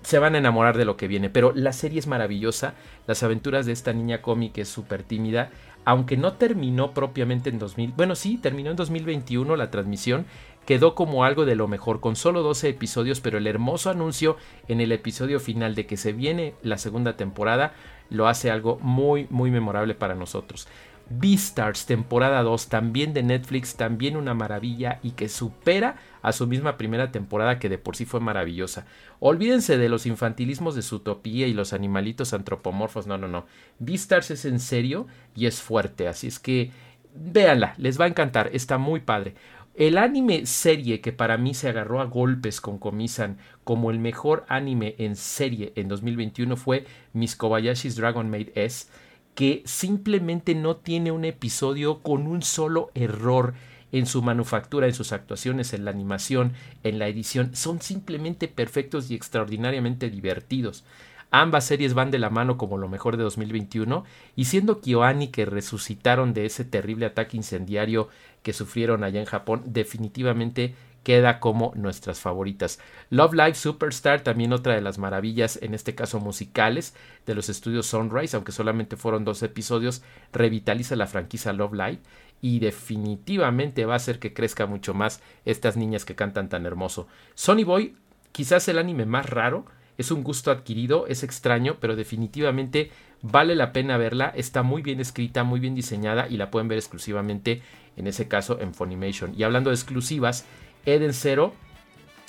se 0.06 0.20
van 0.20 0.36
a 0.36 0.38
enamorar 0.38 0.78
de 0.78 0.84
lo 0.84 0.96
que 0.96 1.08
viene. 1.08 1.30
Pero 1.30 1.52
la 1.52 1.72
serie 1.72 1.98
es 1.98 2.06
maravillosa, 2.06 2.74
las 3.08 3.24
aventuras 3.24 3.66
de 3.66 3.72
esta 3.72 3.92
niña 3.92 4.22
cómica 4.22 4.62
es 4.62 4.68
súper 4.68 5.02
tímida, 5.02 5.50
aunque 5.84 6.16
no 6.16 6.34
terminó 6.34 6.92
propiamente 6.92 7.50
en 7.50 7.58
2000, 7.58 7.90
bueno 7.96 8.14
sí, 8.14 8.38
terminó 8.38 8.70
en 8.70 8.76
2021 8.76 9.56
la 9.56 9.72
transmisión, 9.72 10.24
quedó 10.64 10.94
como 10.94 11.24
algo 11.24 11.44
de 11.44 11.56
lo 11.56 11.66
mejor, 11.66 11.98
con 11.98 12.14
solo 12.14 12.44
12 12.44 12.68
episodios, 12.68 13.20
pero 13.20 13.38
el 13.38 13.48
hermoso 13.48 13.90
anuncio 13.90 14.36
en 14.68 14.80
el 14.80 14.92
episodio 14.92 15.40
final 15.40 15.74
de 15.74 15.86
que 15.86 15.96
se 15.96 16.12
viene 16.12 16.54
la 16.62 16.78
segunda 16.78 17.16
temporada 17.16 17.72
lo 18.08 18.28
hace 18.28 18.52
algo 18.52 18.78
muy, 18.80 19.26
muy 19.30 19.50
memorable 19.50 19.96
para 19.96 20.14
nosotros. 20.14 20.68
Beastars 21.08 21.86
temporada 21.86 22.42
2, 22.42 22.68
también 22.68 23.12
de 23.12 23.24
Netflix, 23.24 23.74
también 23.74 24.16
una 24.16 24.34
maravilla 24.34 25.00
y 25.02 25.12
que 25.12 25.28
supera 25.28 25.96
a 26.26 26.32
su 26.32 26.48
misma 26.48 26.76
primera 26.76 27.12
temporada 27.12 27.60
que 27.60 27.68
de 27.68 27.78
por 27.78 27.94
sí 27.94 28.04
fue 28.04 28.18
maravillosa. 28.18 28.84
Olvídense 29.20 29.78
de 29.78 29.88
los 29.88 30.06
infantilismos 30.06 30.74
de 30.74 30.96
utopía 30.96 31.46
y 31.46 31.54
los 31.54 31.72
animalitos 31.72 32.32
antropomorfos, 32.32 33.06
no, 33.06 33.16
no, 33.16 33.28
no. 33.28 33.46
Beastars 33.78 34.32
es 34.32 34.44
en 34.44 34.58
serio 34.58 35.06
y 35.36 35.46
es 35.46 35.62
fuerte, 35.62 36.08
así 36.08 36.26
es 36.26 36.40
que 36.40 36.72
véanla, 37.14 37.74
les 37.78 38.00
va 38.00 38.06
a 38.06 38.08
encantar, 38.08 38.50
está 38.52 38.76
muy 38.76 38.98
padre. 38.98 39.36
El 39.76 39.98
anime 39.98 40.46
serie 40.46 41.00
que 41.00 41.12
para 41.12 41.38
mí 41.38 41.54
se 41.54 41.68
agarró 41.68 42.00
a 42.00 42.06
golpes 42.06 42.60
con 42.60 42.78
Komisan 42.78 43.38
como 43.62 43.92
el 43.92 44.00
mejor 44.00 44.46
anime 44.48 44.96
en 44.98 45.14
serie 45.14 45.74
en 45.76 45.86
2021 45.86 46.56
fue 46.56 46.86
Miss 47.12 47.36
Kobayashi's 47.36 47.94
Dragon 47.94 48.28
Maid 48.28 48.48
S 48.56 48.88
que 49.36 49.62
simplemente 49.64 50.56
no 50.56 50.74
tiene 50.74 51.12
un 51.12 51.24
episodio 51.24 52.00
con 52.00 52.26
un 52.26 52.42
solo 52.42 52.90
error 52.94 53.54
en 53.92 54.06
su 54.06 54.22
manufactura, 54.22 54.86
en 54.86 54.94
sus 54.94 55.12
actuaciones, 55.12 55.72
en 55.72 55.84
la 55.84 55.90
animación, 55.90 56.52
en 56.82 56.98
la 56.98 57.08
edición. 57.08 57.54
Son 57.54 57.80
simplemente 57.80 58.48
perfectos 58.48 59.10
y 59.10 59.14
extraordinariamente 59.14 60.10
divertidos. 60.10 60.84
Ambas 61.30 61.64
series 61.64 61.94
van 61.94 62.10
de 62.10 62.18
la 62.18 62.30
mano 62.30 62.56
como 62.56 62.78
lo 62.78 62.88
mejor 62.88 63.16
de 63.16 63.24
2021 63.24 64.04
y 64.36 64.44
siendo 64.44 64.80
KyoAni 64.80 65.28
que 65.28 65.44
resucitaron 65.44 66.34
de 66.34 66.46
ese 66.46 66.64
terrible 66.64 67.06
ataque 67.06 67.36
incendiario 67.36 68.08
que 68.42 68.52
sufrieron 68.52 69.02
allá 69.02 69.20
en 69.20 69.26
Japón, 69.26 69.62
definitivamente 69.66 70.74
queda 71.06 71.38
como 71.38 71.72
nuestras 71.76 72.18
favoritas. 72.18 72.80
Love 73.10 73.34
Live 73.34 73.54
Superstar, 73.54 74.22
también 74.22 74.52
otra 74.52 74.74
de 74.74 74.80
las 74.80 74.98
maravillas, 74.98 75.56
en 75.62 75.72
este 75.72 75.94
caso 75.94 76.18
musicales, 76.18 76.96
de 77.26 77.36
los 77.36 77.48
estudios 77.48 77.86
Sunrise, 77.86 78.34
aunque 78.34 78.50
solamente 78.50 78.96
fueron 78.96 79.24
dos 79.24 79.40
episodios, 79.44 80.02
revitaliza 80.32 80.96
la 80.96 81.06
franquicia 81.06 81.52
Love 81.52 81.74
Live 81.74 81.98
y 82.40 82.58
definitivamente 82.58 83.86
va 83.86 83.94
a 83.94 83.96
hacer 83.96 84.18
que 84.18 84.32
crezca 84.32 84.66
mucho 84.66 84.94
más 84.94 85.20
estas 85.44 85.76
niñas 85.76 86.04
que 86.04 86.14
cantan 86.14 86.48
tan 86.48 86.66
hermoso. 86.66 87.08
Sonny 87.34 87.64
Boy, 87.64 87.96
quizás 88.32 88.68
el 88.68 88.78
anime 88.78 89.06
más 89.06 89.28
raro, 89.28 89.66
es 89.98 90.10
un 90.10 90.22
gusto 90.22 90.50
adquirido, 90.50 91.06
es 91.06 91.22
extraño, 91.22 91.78
pero 91.80 91.96
definitivamente 91.96 92.90
vale 93.22 93.54
la 93.54 93.72
pena 93.72 93.96
verla, 93.96 94.32
está 94.34 94.62
muy 94.62 94.82
bien 94.82 95.00
escrita, 95.00 95.42
muy 95.42 95.58
bien 95.58 95.74
diseñada 95.74 96.28
y 96.28 96.36
la 96.36 96.50
pueden 96.50 96.68
ver 96.68 96.78
exclusivamente 96.78 97.62
en 97.96 98.06
ese 98.06 98.28
caso 98.28 98.60
en 98.60 98.74
Funimation. 98.74 99.32
Y 99.36 99.42
hablando 99.42 99.70
de 99.70 99.76
exclusivas, 99.76 100.44
Eden 100.84 101.14
Zero 101.14 101.54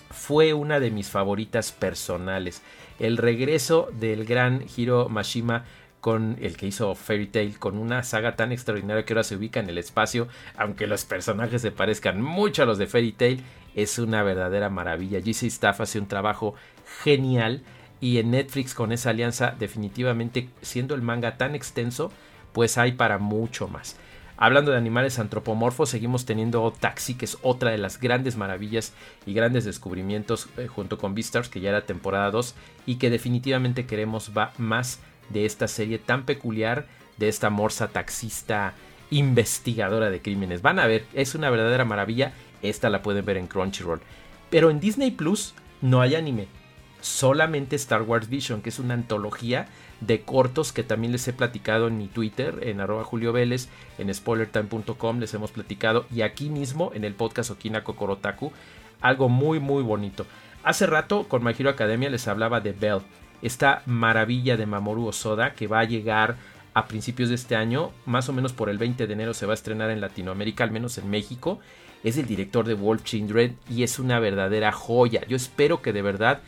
fue 0.10 0.54
una 0.54 0.80
de 0.80 0.92
mis 0.92 1.10
favoritas 1.10 1.72
personales. 1.74 2.62
El 3.00 3.18
regreso 3.18 3.90
del 4.00 4.26
gran 4.26 4.64
Hiro 4.76 5.10
Mashima 5.10 5.66
con 6.02 6.38
el 6.42 6.58
que 6.58 6.68
hizo 6.68 6.94
Fairy 6.96 7.28
Tail, 7.28 7.60
con 7.60 7.78
una 7.78 8.04
saga 8.04 8.36
tan 8.36 8.52
extraordinaria 8.52 9.04
que 9.04 9.14
ahora 9.14 9.24
se 9.24 9.36
ubica 9.36 9.60
en 9.60 9.70
el 9.70 9.78
espacio, 9.78 10.28
aunque 10.56 10.88
los 10.88 11.06
personajes 11.06 11.62
se 11.62 11.72
parezcan 11.72 12.22
mucho 12.22 12.64
a 12.64 12.66
los 12.66 12.78
de 12.78 12.88
Fairy 12.88 13.12
Tail, 13.12 13.44
es 13.76 14.00
una 14.00 14.24
verdadera 14.24 14.70
maravilla. 14.70 15.20
GC 15.20 15.44
Staff 15.44 15.82
hace 15.82 16.00
un 16.00 16.08
trabajo 16.08 16.56
genial 17.04 17.64
y 18.00 18.18
en 18.20 18.32
Netflix 18.32 18.74
con 18.74 18.92
esa 18.92 19.10
alianza 19.10 19.56
definitivamente 19.58 20.50
siendo 20.62 20.96
el 20.96 21.02
manga 21.02 21.38
tan 21.38 21.56
extenso, 21.56 22.12
pues 22.54 22.78
hay 22.78 22.94
para 22.94 23.18
mucho 23.18 23.68
más. 23.68 23.98
Hablando 24.40 24.72
de 24.72 24.78
animales 24.78 25.18
antropomorfos, 25.18 25.90
seguimos 25.90 26.26
teniendo 26.26 26.72
Taxi, 26.72 27.16
que 27.16 27.26
es 27.26 27.40
otra 27.42 27.72
de 27.72 27.80
las 27.80 28.00
grandes 28.00 28.38
maravillas 28.38 28.94
y 29.26 29.34
grandes 29.34 29.66
descubrimientos 29.66 30.48
eh, 30.58 30.68
junto 30.68 31.00
con 31.00 31.16
Beastars, 31.16 31.50
que 31.50 31.60
ya 31.60 31.70
era 31.70 31.88
temporada 31.88 32.30
2 32.30 32.54
y 32.86 32.96
que 32.98 33.10
definitivamente 33.10 33.88
queremos 33.88 34.32
va 34.38 34.54
más 34.60 35.00
de 35.30 35.46
esta 35.46 35.68
serie 35.68 36.00
tan 36.00 36.26
peculiar, 36.26 36.88
de 37.18 37.30
esta 37.30 37.50
morsa 37.50 37.90
taxista 37.90 38.74
investigadora 39.10 40.10
de 40.10 40.22
crímenes. 40.22 40.62
Van 40.62 40.80
a 40.80 40.88
ver, 40.88 41.06
es 41.14 41.36
una 41.36 41.50
verdadera 41.50 41.86
maravilla. 41.86 42.34
Esta 42.62 42.90
la 42.90 43.02
pueden 43.02 43.26
ver 43.26 43.38
en 43.38 43.48
Crunchyroll. 43.48 44.02
Pero 44.50 44.70
en 44.70 44.80
Disney 44.80 45.12
Plus 45.12 45.54
no 45.82 46.02
hay 46.02 46.16
anime. 46.16 46.48
Solamente 47.02 47.76
Star 47.76 48.02
Wars 48.02 48.30
Vision, 48.30 48.62
que 48.62 48.70
es 48.70 48.80
una 48.80 48.96
antología 48.96 49.68
de 50.02 50.22
cortos 50.22 50.74
que 50.74 50.84
también 50.84 51.12
les 51.12 51.28
he 51.28 51.34
platicado 51.34 51.88
en 51.88 51.98
mi 51.98 52.08
Twitter, 52.08 52.60
en 52.64 52.80
arroba 52.80 53.04
Julio 53.04 53.34
Vélez, 53.34 53.68
en 53.98 54.14
spoilertime.com 54.14 55.20
les 55.20 55.34
hemos 55.34 55.52
platicado 55.52 56.06
y 56.14 56.22
aquí 56.22 56.50
mismo 56.50 56.92
en 56.94 57.04
el 57.04 57.14
podcast 57.14 57.52
Okina 57.52 57.84
Kokorotaku, 57.84 58.52
algo 59.02 59.30
muy 59.30 59.60
muy 59.60 59.84
bonito. 59.84 60.26
Hace 60.64 60.86
rato 60.86 61.28
con 61.28 61.44
My 61.44 61.54
Hero 61.58 61.70
Academia 61.70 62.10
les 62.10 62.28
hablaba 62.28 62.62
de 62.62 62.74
Bell, 62.74 63.02
esta 63.42 63.82
maravilla 63.86 64.58
de 64.58 64.66
Mamoru 64.66 65.08
Osoda 65.08 65.54
que 65.54 65.68
va 65.68 65.80
a 65.80 65.86
llegar 65.86 66.36
a 66.74 66.88
principios 66.88 67.30
de 67.30 67.36
este 67.36 67.56
año, 67.56 67.92
más 68.06 68.30
o 68.30 68.34
menos 68.34 68.54
por 68.54 68.70
el 68.70 68.78
20 68.78 69.08
de 69.08 69.14
enero 69.14 69.34
se 69.34 69.46
va 69.46 69.54
a 69.54 69.56
estrenar 69.56 69.90
en 69.90 70.02
Latinoamérica, 70.02 70.64
al 70.64 70.72
menos 70.72 70.98
en 70.98 71.10
México. 71.10 71.60
Es 72.04 72.18
el 72.18 72.28
director 72.28 72.66
de 72.68 72.76
Wolf 72.76 73.04
Children 73.04 73.58
y 73.70 73.82
es 73.82 73.98
una 73.98 74.20
verdadera 74.20 74.72
joya. 74.72 75.26
Yo 75.28 75.36
espero 75.36 75.82
que 75.82 75.92
de 75.92 76.04
verdad 76.04 76.42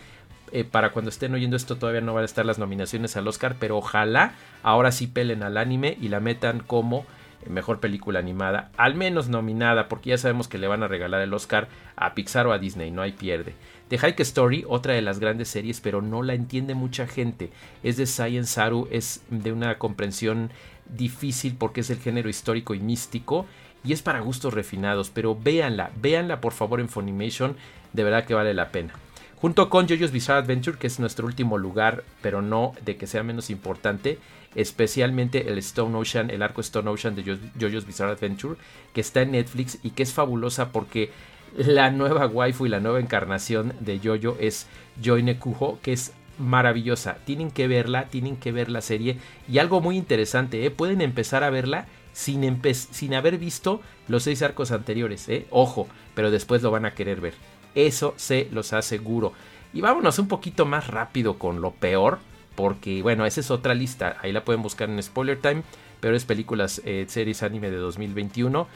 eh, 0.52 0.63
para 0.63 0.91
cuando 0.91 1.10
estén 1.10 1.34
oyendo 1.34 1.56
esto 1.56 1.78
todavía 1.78 2.02
no 2.02 2.13
van 2.13 2.23
a 2.23 2.25
estar 2.25 2.45
las 2.45 2.60
nominaciones 2.60 3.17
al 3.17 3.28
Oscar, 3.28 3.56
pero 3.60 3.78
ojalá 3.78 4.34
ahora 4.63 4.91
sí 4.91 5.08
pelen 5.08 5.43
al 5.43 5.58
anime 5.58 5.97
y 5.99 6.10
la 6.10 6.19
metan 6.19 6.60
como 6.60 7.06
mejor 7.47 7.80
película 7.80 8.19
animada, 8.19 8.69
al 8.78 8.95
menos 8.95 9.30
nominada, 9.30 9.88
porque 9.88 10.10
ya 10.10 10.17
sabemos 10.17 10.47
que 10.47 10.58
le 10.58 10.67
van 10.67 10.84
a 10.84 10.88
regalar 10.88 11.21
el 11.21 11.34
Oscar 11.34 11.69
a 11.95 12.13
Pixar 12.13 12.47
o 12.47 12.52
a 12.52 12.60
Disney, 12.60 12.91
no 12.91 13.02
hay 13.02 13.13
pierde. 13.13 13.56
The 13.89 13.97
Hike 13.97 14.21
Story, 14.21 14.65
otra 14.67 14.93
de 14.93 15.02
las 15.02 15.19
grandes 15.19 15.49
series, 15.49 15.82
pero 15.82 16.02
no 16.02 16.23
la 16.23 16.34
entiende 16.34 16.75
mucha 16.75 17.08
gente. 17.08 17.52
Es 17.84 17.97
de 17.97 18.06
Science 18.06 18.54
Saru, 18.54 18.88
es 18.91 19.23
de 19.30 19.52
una 19.52 19.78
comprensión 19.78 20.52
difícil 20.88 21.56
porque 21.58 21.82
es 21.82 21.89
el 21.89 21.99
género 21.99 22.30
histórico 22.30 22.73
y 22.73 22.80
místico 22.80 23.45
y 23.84 23.93
es 23.93 24.02
para 24.02 24.19
gustos 24.19 24.54
refinados, 24.54 25.10
pero 25.10 25.36
véanla, 25.36 25.91
véanla 26.02 26.41
por 26.41 26.54
favor 26.54 26.80
en 26.80 26.89
Funimation, 26.89 27.56
de 27.93 28.04
verdad 28.04 28.25
que 28.25 28.34
vale 28.34 28.54
la 28.54 28.71
pena 28.71 28.93
junto 29.41 29.69
con 29.69 29.88
JoJo's 29.88 30.12
Bizarre 30.12 30.39
Adventure, 30.39 30.78
que 30.78 30.88
es 30.88 30.99
nuestro 30.99 31.25
último 31.25 31.58
lugar, 31.58 32.04
pero 32.21 32.41
no 32.41 32.73
de 32.84 32.97
que 32.97 33.08
sea 33.08 33.23
menos 33.23 33.49
importante, 33.49 34.19
especialmente 34.56 35.49
el 35.49 35.58
Stone 35.60 35.97
Ocean, 35.97 36.30
el 36.30 36.41
arco 36.41 36.62
Stone 36.62 36.89
Ocean 36.89 37.15
de 37.15 37.23
JoJo's 37.23 37.86
Bizarre 37.86 38.12
Adventure, 38.12 38.56
que 38.93 39.02
está 39.02 39.21
en 39.21 39.32
Netflix 39.32 39.80
y 39.82 39.91
que 39.91 40.04
es 40.04 40.13
fabulosa 40.13 40.71
porque 40.71 41.12
la 41.55 41.91
nueva 41.91 42.27
waifu 42.27 42.65
y 42.65 42.69
la 42.69 42.79
nueva 42.79 42.99
encarnación 42.99 43.73
de 43.79 43.99
JoJo 43.99 44.38
es 44.39 44.67
Joy 45.01 45.35
Kujo, 45.35 45.79
que 45.81 45.93
es 45.93 46.13
maravillosa. 46.38 47.17
Tienen 47.25 47.51
que 47.51 47.67
verla, 47.67 48.05
tienen 48.05 48.38
que 48.38 48.51
ver 48.51 48.69
la 48.69 48.81
serie. 48.81 49.17
Y 49.47 49.59
algo 49.59 49.81
muy 49.81 49.97
interesante, 49.97 50.65
¿eh? 50.65 50.71
pueden 50.71 51.01
empezar 51.01 51.43
a 51.43 51.49
verla 51.49 51.88
sin, 52.13 52.62
sin 52.73 53.13
haber 53.13 53.38
visto 53.38 53.81
los 54.07 54.23
seis 54.23 54.41
arcos 54.41 54.71
anteriores. 54.71 55.27
¿eh? 55.29 55.45
Ojo, 55.49 55.88
pero 56.15 56.31
después 56.31 56.62
lo 56.62 56.71
van 56.71 56.85
a 56.85 56.95
querer 56.95 57.21
ver. 57.21 57.33
Eso 57.75 58.13
se 58.17 58.47
los 58.51 58.73
aseguro. 58.73 59.33
Y 59.73 59.81
vámonos 59.81 60.17
un 60.17 60.27
poquito 60.27 60.65
más 60.65 60.88
rápido 60.88 61.38
con 61.38 61.62
lo 61.62 61.71
peor. 61.71 62.19
Porque, 62.55 63.01
bueno, 63.01 63.25
esa 63.25 63.39
es 63.39 63.51
otra 63.51 63.73
lista. 63.73 64.17
Ahí 64.21 64.33
la 64.33 64.43
pueden 64.43 64.62
buscar 64.62 64.89
en 64.89 65.01
Spoiler 65.01 65.39
Time. 65.39 65.63
Pero 66.01 66.15
es 66.15 66.25
películas, 66.25 66.81
eh, 66.85 67.05
series 67.07 67.43
anime 67.43 67.69
de 67.69 67.77
2021. 67.77 68.67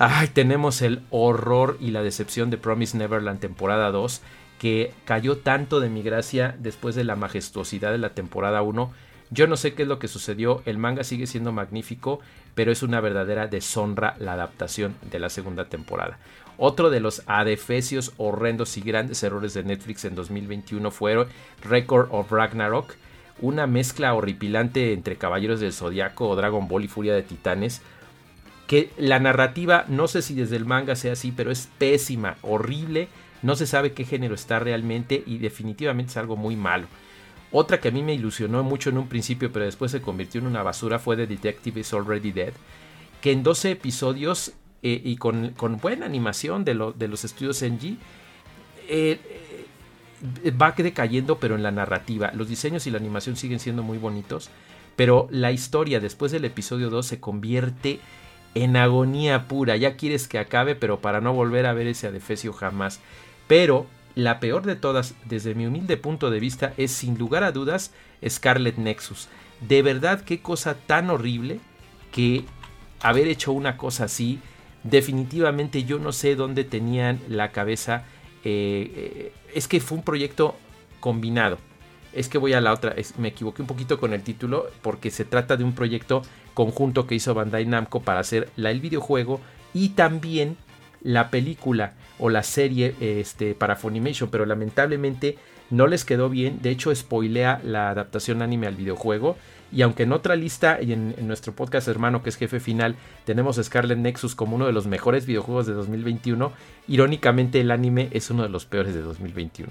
Ay, 0.00 0.28
tenemos 0.28 0.80
el 0.80 1.02
horror 1.10 1.76
y 1.80 1.90
la 1.90 2.04
decepción 2.04 2.50
de 2.50 2.56
Promise 2.56 2.96
Neverland 2.96 3.40
temporada 3.40 3.90
2. 3.90 4.22
Que 4.60 4.92
cayó 5.04 5.38
tanto 5.38 5.80
de 5.80 5.88
mi 5.88 6.02
gracia 6.02 6.56
después 6.60 6.94
de 6.94 7.02
la 7.02 7.16
majestuosidad 7.16 7.90
de 7.90 7.98
la 7.98 8.10
temporada 8.10 8.62
1. 8.62 8.92
Yo 9.30 9.46
no 9.48 9.56
sé 9.56 9.74
qué 9.74 9.82
es 9.82 9.88
lo 9.88 9.98
que 9.98 10.06
sucedió. 10.06 10.62
El 10.66 10.78
manga 10.78 11.02
sigue 11.02 11.26
siendo 11.26 11.50
magnífico. 11.50 12.20
Pero 12.54 12.70
es 12.70 12.84
una 12.84 13.00
verdadera 13.00 13.48
deshonra 13.48 14.14
la 14.20 14.34
adaptación 14.34 14.94
de 15.10 15.18
la 15.18 15.30
segunda 15.30 15.64
temporada. 15.64 16.18
Otro 16.58 16.90
de 16.90 17.00
los 17.00 17.22
adefesios 17.26 18.12
horrendos 18.18 18.76
y 18.76 18.82
grandes 18.82 19.22
errores 19.24 19.54
de 19.54 19.64
Netflix 19.64 20.04
en 20.04 20.14
2021 20.14 20.90
fue 20.92 21.26
Record 21.62 22.08
of 22.10 22.32
Ragnarok, 22.32 22.94
una 23.40 23.68
mezcla 23.68 24.12
horripilante 24.14 24.92
entre 24.92 25.16
Caballeros 25.16 25.60
del 25.60 25.72
Zodiaco 25.72 26.34
Dragon 26.34 26.66
Ball 26.66 26.84
y 26.84 26.88
Furia 26.88 27.14
de 27.14 27.22
Titanes, 27.22 27.80
que 28.68 28.90
la 28.98 29.18
narrativa, 29.18 29.86
no 29.88 30.06
sé 30.08 30.20
si 30.20 30.34
desde 30.34 30.56
el 30.56 30.66
manga 30.66 30.94
sea 30.94 31.14
así, 31.14 31.32
pero 31.32 31.50
es 31.50 31.70
pésima, 31.78 32.36
horrible, 32.42 33.08
no 33.42 33.56
se 33.56 33.66
sabe 33.66 33.92
qué 33.92 34.04
género 34.04 34.34
está 34.34 34.60
realmente 34.60 35.24
y 35.26 35.38
definitivamente 35.38 36.10
es 36.10 36.16
algo 36.18 36.36
muy 36.36 36.54
malo. 36.54 36.86
Otra 37.50 37.80
que 37.80 37.88
a 37.88 37.90
mí 37.90 38.02
me 38.02 38.12
ilusionó 38.12 38.62
mucho 38.62 38.90
en 38.90 38.98
un 38.98 39.08
principio, 39.08 39.50
pero 39.50 39.64
después 39.64 39.90
se 39.90 40.02
convirtió 40.02 40.40
en 40.42 40.46
una 40.46 40.62
basura 40.62 40.98
fue 40.98 41.16
The 41.16 41.26
Detective 41.26 41.80
is 41.80 41.94
Already 41.94 42.30
Dead, 42.30 42.52
que 43.22 43.32
en 43.32 43.42
12 43.42 43.70
episodios 43.70 44.52
eh, 44.82 45.00
y 45.02 45.16
con, 45.16 45.54
buena 45.80 46.04
animación 46.04 46.66
de, 46.66 46.92
de 46.94 47.08
los 47.08 47.24
estudios 47.24 47.62
NG, 47.62 47.96
eh, 48.86 49.18
eh, 50.44 50.50
va 50.50 50.72
decayendo 50.72 51.38
pero 51.38 51.54
en 51.54 51.62
la 51.62 51.70
narrativa. 51.70 52.32
Los 52.34 52.48
diseños 52.48 52.86
y 52.86 52.90
la 52.90 52.98
animación 52.98 53.36
siguen 53.36 53.60
siendo 53.60 53.82
muy 53.82 53.96
bonitos, 53.96 54.50
pero 54.94 55.26
la 55.30 55.52
historia 55.52 56.00
después 56.00 56.32
del 56.32 56.44
episodio 56.44 56.90
2 56.90 57.06
se 57.06 57.18
convierte 57.18 58.00
en 58.54 58.76
agonía 58.76 59.46
pura. 59.48 59.76
Ya 59.76 59.96
quieres 59.96 60.28
que 60.28 60.38
acabe, 60.38 60.74
pero 60.74 61.00
para 61.00 61.20
no 61.20 61.32
volver 61.32 61.66
a 61.66 61.72
ver 61.72 61.86
ese 61.86 62.06
adefesio 62.06 62.52
jamás. 62.52 63.00
Pero 63.46 63.86
la 64.14 64.40
peor 64.40 64.64
de 64.64 64.76
todas, 64.76 65.14
desde 65.26 65.54
mi 65.54 65.66
humilde 65.66 65.96
punto 65.96 66.30
de 66.30 66.40
vista, 66.40 66.74
es 66.76 66.90
sin 66.90 67.18
lugar 67.18 67.44
a 67.44 67.52
dudas 67.52 67.92
Scarlet 68.26 68.76
Nexus. 68.76 69.28
De 69.60 69.82
verdad, 69.82 70.22
qué 70.22 70.40
cosa 70.40 70.74
tan 70.74 71.10
horrible 71.10 71.60
que 72.12 72.44
haber 73.00 73.28
hecho 73.28 73.52
una 73.52 73.76
cosa 73.76 74.04
así. 74.04 74.40
Definitivamente 74.82 75.84
yo 75.84 75.98
no 75.98 76.12
sé 76.12 76.36
dónde 76.36 76.64
tenían 76.64 77.20
la 77.28 77.52
cabeza. 77.52 78.04
Eh, 78.44 78.92
eh, 78.94 79.32
es 79.54 79.68
que 79.68 79.80
fue 79.80 79.98
un 79.98 80.04
proyecto 80.04 80.56
combinado. 81.00 81.58
Es 82.12 82.28
que 82.28 82.38
voy 82.38 82.54
a 82.54 82.60
la 82.60 82.72
otra, 82.72 82.94
me 83.18 83.28
equivoqué 83.28 83.62
un 83.62 83.68
poquito 83.68 84.00
con 84.00 84.12
el 84.12 84.22
título 84.22 84.70
porque 84.82 85.10
se 85.10 85.24
trata 85.24 85.56
de 85.56 85.64
un 85.64 85.74
proyecto 85.74 86.22
conjunto 86.58 87.06
que 87.06 87.14
hizo 87.14 87.34
Bandai 87.34 87.66
Namco 87.66 88.00
para 88.00 88.18
hacer 88.18 88.48
la, 88.56 88.72
el 88.72 88.80
videojuego 88.80 89.40
y 89.72 89.90
también 89.90 90.56
la 91.02 91.30
película 91.30 91.92
o 92.18 92.30
la 92.30 92.42
serie 92.42 92.96
este, 92.98 93.54
para 93.54 93.76
Funimation, 93.76 94.28
pero 94.28 94.44
lamentablemente 94.44 95.38
no 95.70 95.86
les 95.86 96.04
quedó 96.04 96.28
bien. 96.28 96.58
De 96.60 96.70
hecho, 96.70 96.92
spoilea 96.92 97.60
la 97.62 97.90
adaptación 97.90 98.42
anime 98.42 98.66
al 98.66 98.74
videojuego. 98.74 99.36
Y 99.70 99.82
aunque 99.82 100.02
en 100.02 100.12
otra 100.12 100.34
lista 100.34 100.82
y 100.82 100.92
en, 100.92 101.14
nuestro 101.28 101.52
podcast 101.52 101.86
hermano 101.86 102.24
que 102.24 102.30
es 102.30 102.36
Jefe 102.36 102.58
Final 102.58 102.96
tenemos 103.24 103.60
Scarlet 103.62 103.98
Nexus 103.98 104.34
como 104.34 104.56
uno 104.56 104.66
de 104.66 104.72
los 104.72 104.88
mejores 104.88 105.26
videojuegos 105.26 105.68
de 105.68 105.74
2021, 105.74 106.52
irónicamente 106.88 107.60
el 107.60 107.70
anime 107.70 108.08
es 108.10 108.30
uno 108.30 108.42
de 108.42 108.48
los 108.48 108.66
peores 108.66 108.94
de 108.94 109.02
2021. 109.02 109.70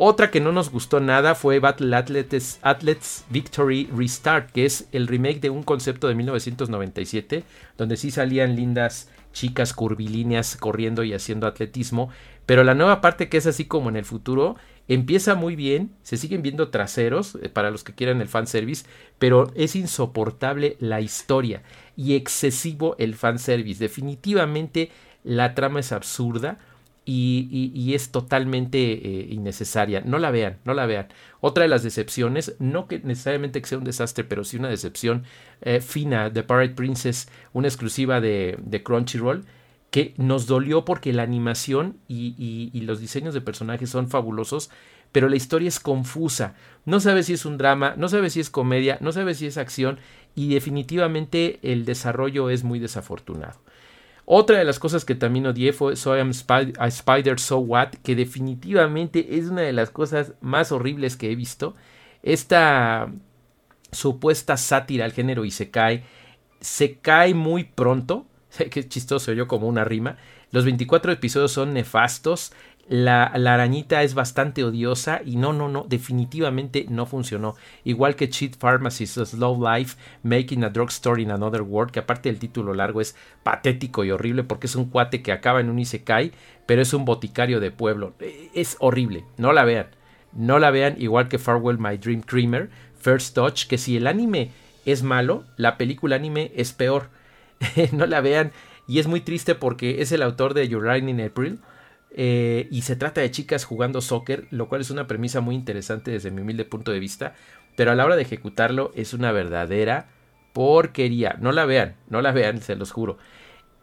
Otra 0.00 0.30
que 0.30 0.40
no 0.40 0.52
nos 0.52 0.70
gustó 0.70 1.00
nada 1.00 1.34
fue 1.34 1.58
Battle 1.58 1.96
Athletes, 1.96 3.24
Victory 3.30 3.90
Restart, 3.92 4.52
que 4.52 4.64
es 4.64 4.86
el 4.92 5.08
remake 5.08 5.40
de 5.40 5.50
un 5.50 5.64
concepto 5.64 6.06
de 6.06 6.14
1997, 6.14 7.42
donde 7.76 7.96
sí 7.96 8.12
salían 8.12 8.54
lindas 8.54 9.10
chicas 9.32 9.72
curvilíneas 9.72 10.56
corriendo 10.56 11.02
y 11.02 11.14
haciendo 11.14 11.48
atletismo, 11.48 12.10
pero 12.46 12.62
la 12.62 12.74
nueva 12.74 13.00
parte 13.00 13.28
que 13.28 13.38
es 13.38 13.46
así 13.48 13.64
como 13.64 13.88
en 13.88 13.96
el 13.96 14.04
futuro 14.04 14.54
empieza 14.86 15.34
muy 15.34 15.56
bien, 15.56 15.90
se 16.04 16.16
siguen 16.16 16.42
viendo 16.42 16.68
traseros 16.68 17.36
eh, 17.42 17.48
para 17.48 17.72
los 17.72 17.82
que 17.82 17.94
quieran 17.94 18.20
el 18.20 18.28
fanservice, 18.28 18.86
pero 19.18 19.50
es 19.56 19.74
insoportable 19.74 20.76
la 20.78 21.00
historia 21.00 21.64
y 21.96 22.14
excesivo 22.14 22.94
el 22.98 23.16
fanservice. 23.16 23.82
Definitivamente 23.82 24.92
la 25.24 25.56
trama 25.56 25.80
es 25.80 25.90
absurda 25.90 26.60
y, 27.10 27.94
es 27.94 28.10
totalmente 28.10 28.78
eh, 28.78 29.28
innecesaria. 29.30 30.02
No 30.02 30.18
la 30.18 30.30
vean, 30.30 30.58
no 30.64 30.74
la 30.74 30.84
vean. 30.84 31.08
Otra 31.40 31.62
de 31.62 31.68
las 31.68 31.82
decepciones, 31.82 32.54
no 32.58 32.86
que 32.86 32.98
necesariamente 32.98 33.64
sea 33.64 33.78
un 33.78 33.84
desastre, 33.84 34.24
pero 34.24 34.44
sí 34.44 34.58
una 34.58 34.68
decepción 34.68 35.24
eh, 35.62 35.80
fina 35.80 36.28
de 36.28 36.42
Pirate 36.42 36.74
Princess, 36.74 37.28
una 37.54 37.68
exclusiva 37.68 38.20
de, 38.20 38.82
Crunchyroll, 38.84 39.46
que 39.90 40.12
nos 40.18 40.46
dolió 40.46 40.84
porque 40.84 41.14
la 41.14 41.22
animación 41.22 41.96
y, 42.08 42.78
los 42.82 43.00
diseños 43.00 43.32
de 43.32 43.40
personajes 43.40 43.88
son 43.88 44.08
fabulosos, 44.08 44.70
pero 45.10 45.30
la 45.30 45.36
historia 45.36 45.68
es 45.68 45.80
confusa. 45.80 46.56
No 46.84 47.00
sabes 47.00 47.26
si 47.26 47.32
es 47.32 47.46
un 47.46 47.56
drama, 47.56 47.94
no 47.96 48.10
sabes 48.10 48.34
si 48.34 48.40
es 48.40 48.50
comedia, 48.50 48.98
no 49.00 49.12
sabes 49.12 49.38
si 49.38 49.46
es 49.46 49.56
acción 49.56 49.98
y 50.34 50.52
definitivamente 50.52 51.58
el 51.62 51.86
desarrollo 51.86 52.50
es 52.50 52.64
muy 52.64 52.78
desafortunado. 52.78 53.58
Otra 54.30 54.58
de 54.58 54.64
las 54.66 54.78
cosas 54.78 55.06
que 55.06 55.14
también 55.14 55.46
odié 55.46 55.72
fue 55.72 55.96
So 55.96 56.14
I 56.14 56.20
Am 56.20 56.32
a 56.78 56.86
Spider 56.88 57.40
So 57.40 57.60
What, 57.60 57.92
que 58.02 58.14
definitivamente 58.14 59.38
es 59.38 59.46
una 59.46 59.62
de 59.62 59.72
las 59.72 59.88
cosas 59.88 60.34
más 60.42 60.70
horribles 60.70 61.16
que 61.16 61.32
he 61.32 61.34
visto. 61.34 61.74
Esta 62.22 63.10
supuesta 63.90 64.58
sátira 64.58 65.06
al 65.06 65.12
género 65.12 65.46
y 65.46 65.50
se 65.50 65.70
cae, 65.70 66.04
se 66.60 66.98
cae 66.98 67.32
muy 67.32 67.64
pronto. 67.64 68.26
Qué 68.70 68.86
chistoso 68.86 69.32
yo 69.32 69.48
como 69.48 69.66
una 69.66 69.84
rima. 69.84 70.18
Los 70.50 70.66
24 70.66 71.10
episodios 71.10 71.52
son 71.52 71.72
nefastos. 71.72 72.52
La, 72.88 73.24
arañita 73.24 74.02
es 74.02 74.14
bastante 74.14 74.64
odiosa 74.64 75.20
y 75.22 75.36
no, 75.36 75.52
no, 75.52 75.68
no, 75.68 75.84
definitivamente 75.86 76.86
no 76.88 77.04
funcionó. 77.04 77.54
Igual 77.84 78.16
que 78.16 78.30
Cheat 78.30 78.56
Pharmacy's 78.56 79.12
Slow 79.12 79.62
Life, 79.62 79.98
Making 80.22 80.64
a 80.64 80.70
Drugstore 80.70 81.20
in 81.20 81.30
Another 81.30 81.60
World, 81.60 81.92
que 81.92 82.00
aparte 82.00 82.30
del 82.30 82.38
título 82.38 82.72
largo 82.72 83.02
es 83.02 83.14
patético 83.42 84.04
y 84.04 84.10
horrible 84.10 84.42
porque 84.42 84.68
es 84.68 84.74
un 84.74 84.86
cuate 84.86 85.20
que 85.20 85.32
acaba 85.32 85.60
en 85.60 85.68
un 85.68 85.78
Isekai, 85.78 86.32
pero 86.64 86.80
es 86.80 86.94
un 86.94 87.04
boticario 87.04 87.60
de 87.60 87.70
pueblo. 87.70 88.14
E, 88.20 88.48
es 88.54 88.78
horrible, 88.80 89.26
no 89.36 89.52
la 89.52 89.64
vean. 89.64 89.88
No 90.32 90.58
la 90.58 90.70
vean, 90.70 90.96
igual 90.98 91.28
que 91.28 91.38
Farewell 91.38 91.78
My 91.78 91.98
Dream 91.98 92.22
Creamer, 92.22 92.70
First 92.98 93.34
Touch, 93.34 93.66
que 93.66 93.76
si 93.76 93.98
el 93.98 94.06
anime 94.06 94.50
es 94.86 95.02
malo, 95.02 95.44
la 95.58 95.76
película 95.76 96.16
anime 96.16 96.52
es 96.56 96.72
peor. 96.72 97.10
no 97.92 98.06
la 98.06 98.22
vean. 98.22 98.50
Y 98.86 98.98
es 98.98 99.06
muy 99.06 99.20
triste 99.20 99.54
porque 99.54 100.00
es 100.00 100.10
el 100.10 100.22
autor 100.22 100.54
de 100.54 100.66
Your 100.68 100.84
Rain 100.84 101.10
in 101.10 101.20
April 101.20 101.60
eh, 102.10 102.68
y 102.70 102.82
se 102.82 102.96
trata 102.96 103.20
de 103.20 103.30
chicas 103.30 103.64
jugando 103.64 104.00
soccer, 104.00 104.46
lo 104.50 104.68
cual 104.68 104.80
es 104.80 104.90
una 104.90 105.06
premisa 105.06 105.40
muy 105.40 105.54
interesante 105.54 106.10
desde 106.10 106.30
mi 106.30 106.42
humilde 106.42 106.64
punto 106.64 106.92
de 106.92 106.98
vista, 106.98 107.34
pero 107.76 107.92
a 107.92 107.94
la 107.94 108.04
hora 108.04 108.16
de 108.16 108.22
ejecutarlo 108.22 108.92
es 108.94 109.14
una 109.14 109.32
verdadera 109.32 110.08
porquería. 110.52 111.36
No 111.40 111.52
la 111.52 111.64
vean, 111.64 111.96
no 112.08 112.22
la 112.22 112.32
vean, 112.32 112.60
se 112.60 112.76
los 112.76 112.90
juro. 112.90 113.18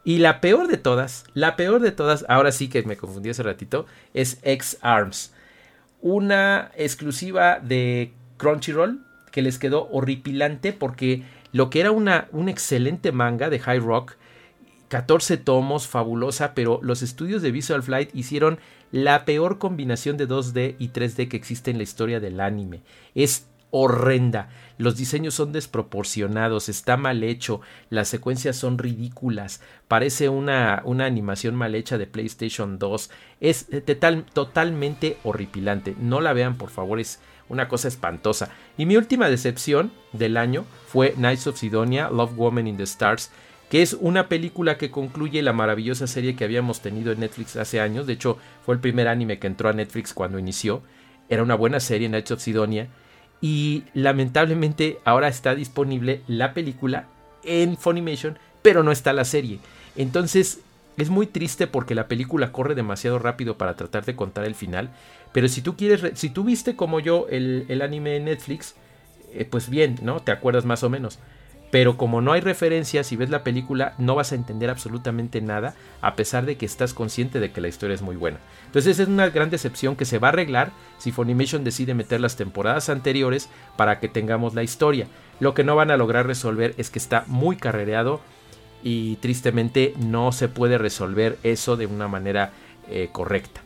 Y 0.04 0.18
la 0.18 0.40
peor 0.40 0.68
de 0.68 0.76
todas, 0.76 1.24
la 1.34 1.56
peor 1.56 1.80
de 1.80 1.92
todas, 1.92 2.24
ahora 2.28 2.52
sí 2.52 2.68
que 2.68 2.82
me 2.82 2.96
confundí 2.96 3.30
hace 3.30 3.42
ratito, 3.42 3.86
es 4.14 4.38
X 4.42 4.78
Arms. 4.80 5.34
Una 6.00 6.70
exclusiva 6.76 7.58
de 7.58 8.12
Crunchyroll 8.36 9.00
que 9.32 9.42
les 9.42 9.58
quedó 9.58 9.88
horripilante 9.90 10.72
porque 10.72 11.24
lo 11.52 11.70
que 11.70 11.80
era 11.80 11.90
una, 11.90 12.28
un 12.32 12.48
excelente 12.48 13.12
manga 13.12 13.50
de 13.50 13.58
High 13.58 13.80
Rock 13.80 14.16
14 14.88 15.36
tomos, 15.36 15.88
fabulosa, 15.88 16.54
pero 16.54 16.80
los 16.82 17.02
estudios 17.02 17.42
de 17.42 17.50
Visual 17.50 17.82
Flight 17.82 18.14
hicieron 18.14 18.58
la 18.92 19.24
peor 19.24 19.58
combinación 19.58 20.16
de 20.16 20.28
2D 20.28 20.76
y 20.78 20.90
3D 20.90 21.28
que 21.28 21.36
existe 21.36 21.70
en 21.70 21.78
la 21.78 21.82
historia 21.82 22.20
del 22.20 22.40
anime. 22.40 22.82
Es 23.14 23.46
horrenda. 23.70 24.48
Los 24.78 24.96
diseños 24.96 25.34
son 25.34 25.52
desproporcionados, 25.52 26.68
está 26.68 26.96
mal 26.96 27.24
hecho, 27.24 27.60
las 27.90 28.08
secuencias 28.08 28.56
son 28.56 28.78
ridículas, 28.78 29.60
parece 29.88 30.28
una, 30.28 30.82
una 30.84 31.06
animación 31.06 31.54
mal 31.54 31.74
hecha 31.74 31.98
de 31.98 32.06
PlayStation 32.06 32.78
2. 32.78 33.10
Es 33.40 33.66
eh, 33.70 33.80
totalmente 34.32 35.18
horripilante. 35.24 35.96
No 35.98 36.20
la 36.20 36.32
vean, 36.32 36.56
por 36.56 36.70
favor, 36.70 37.00
es 37.00 37.20
una 37.48 37.68
cosa 37.68 37.88
espantosa. 37.88 38.50
Y 38.76 38.86
mi 38.86 38.96
última 38.96 39.28
decepción 39.28 39.92
del 40.12 40.36
año 40.36 40.64
fue 40.86 41.12
Knights 41.12 41.46
of 41.46 41.58
Sidonia, 41.58 42.10
Love 42.10 42.36
Woman 42.36 42.66
in 42.66 42.76
the 42.76 42.84
Stars 42.84 43.30
que 43.68 43.82
es 43.82 43.94
una 43.94 44.28
película 44.28 44.78
que 44.78 44.90
concluye 44.90 45.42
la 45.42 45.52
maravillosa 45.52 46.06
serie 46.06 46.36
que 46.36 46.44
habíamos 46.44 46.80
tenido 46.80 47.12
en 47.12 47.20
Netflix 47.20 47.56
hace 47.56 47.80
años. 47.80 48.06
De 48.06 48.12
hecho, 48.12 48.38
fue 48.64 48.74
el 48.74 48.80
primer 48.80 49.08
anime 49.08 49.38
que 49.38 49.48
entró 49.48 49.68
a 49.68 49.72
Netflix 49.72 50.14
cuando 50.14 50.38
inició. 50.38 50.82
Era 51.28 51.42
una 51.42 51.56
buena 51.56 51.80
serie, 51.80 52.08
Nights 52.08 52.30
of 52.30 52.40
Sidonia. 52.40 52.88
Y 53.40 53.84
lamentablemente 53.92 54.98
ahora 55.04 55.28
está 55.28 55.54
disponible 55.54 56.22
la 56.28 56.54
película 56.54 57.08
en 57.42 57.76
Funimation, 57.76 58.38
pero 58.62 58.82
no 58.82 58.92
está 58.92 59.12
la 59.12 59.24
serie. 59.24 59.58
Entonces 59.96 60.60
es 60.96 61.10
muy 61.10 61.26
triste 61.26 61.66
porque 61.66 61.94
la 61.94 62.08
película 62.08 62.52
corre 62.52 62.74
demasiado 62.74 63.18
rápido 63.18 63.58
para 63.58 63.74
tratar 63.74 64.04
de 64.04 64.14
contar 64.14 64.44
el 64.44 64.54
final. 64.54 64.90
Pero 65.32 65.48
si 65.48 65.60
tú 65.60 65.76
quieres, 65.76 66.18
si 66.18 66.30
tú 66.30 66.44
viste 66.44 66.76
como 66.76 67.00
yo 67.00 67.26
el, 67.30 67.66
el 67.68 67.82
anime 67.82 68.16
en 68.16 68.26
Netflix, 68.26 68.76
eh, 69.32 69.44
pues 69.44 69.68
bien, 69.68 69.96
¿no? 70.02 70.20
Te 70.20 70.32
acuerdas 70.32 70.64
más 70.64 70.84
o 70.84 70.88
menos 70.88 71.18
pero 71.70 71.96
como 71.96 72.20
no 72.20 72.32
hay 72.32 72.40
referencias 72.40 73.10
y 73.12 73.16
ves 73.16 73.30
la 73.30 73.42
película 73.42 73.94
no 73.98 74.14
vas 74.14 74.32
a 74.32 74.36
entender 74.36 74.70
absolutamente 74.70 75.40
nada 75.40 75.74
a 76.00 76.14
pesar 76.14 76.46
de 76.46 76.56
que 76.56 76.66
estás 76.66 76.94
consciente 76.94 77.40
de 77.40 77.50
que 77.50 77.60
la 77.60 77.68
historia 77.68 77.94
es 77.94 78.02
muy 78.02 78.16
buena. 78.16 78.38
Entonces 78.66 78.98
es 78.98 79.08
una 79.08 79.28
gran 79.30 79.50
decepción 79.50 79.96
que 79.96 80.04
se 80.04 80.18
va 80.18 80.28
a 80.28 80.30
arreglar 80.30 80.72
si 80.98 81.12
Funimation 81.12 81.64
decide 81.64 81.94
meter 81.94 82.20
las 82.20 82.36
temporadas 82.36 82.88
anteriores 82.88 83.48
para 83.76 83.98
que 84.00 84.08
tengamos 84.08 84.54
la 84.54 84.62
historia. 84.62 85.08
Lo 85.40 85.54
que 85.54 85.64
no 85.64 85.76
van 85.76 85.90
a 85.90 85.96
lograr 85.96 86.26
resolver 86.26 86.74
es 86.78 86.90
que 86.90 86.98
está 86.98 87.24
muy 87.26 87.56
carrereado 87.56 88.20
y 88.82 89.16
tristemente 89.16 89.94
no 89.98 90.32
se 90.32 90.48
puede 90.48 90.78
resolver 90.78 91.38
eso 91.42 91.76
de 91.76 91.86
una 91.86 92.08
manera 92.08 92.52
eh, 92.88 93.08
correcta. 93.10 93.65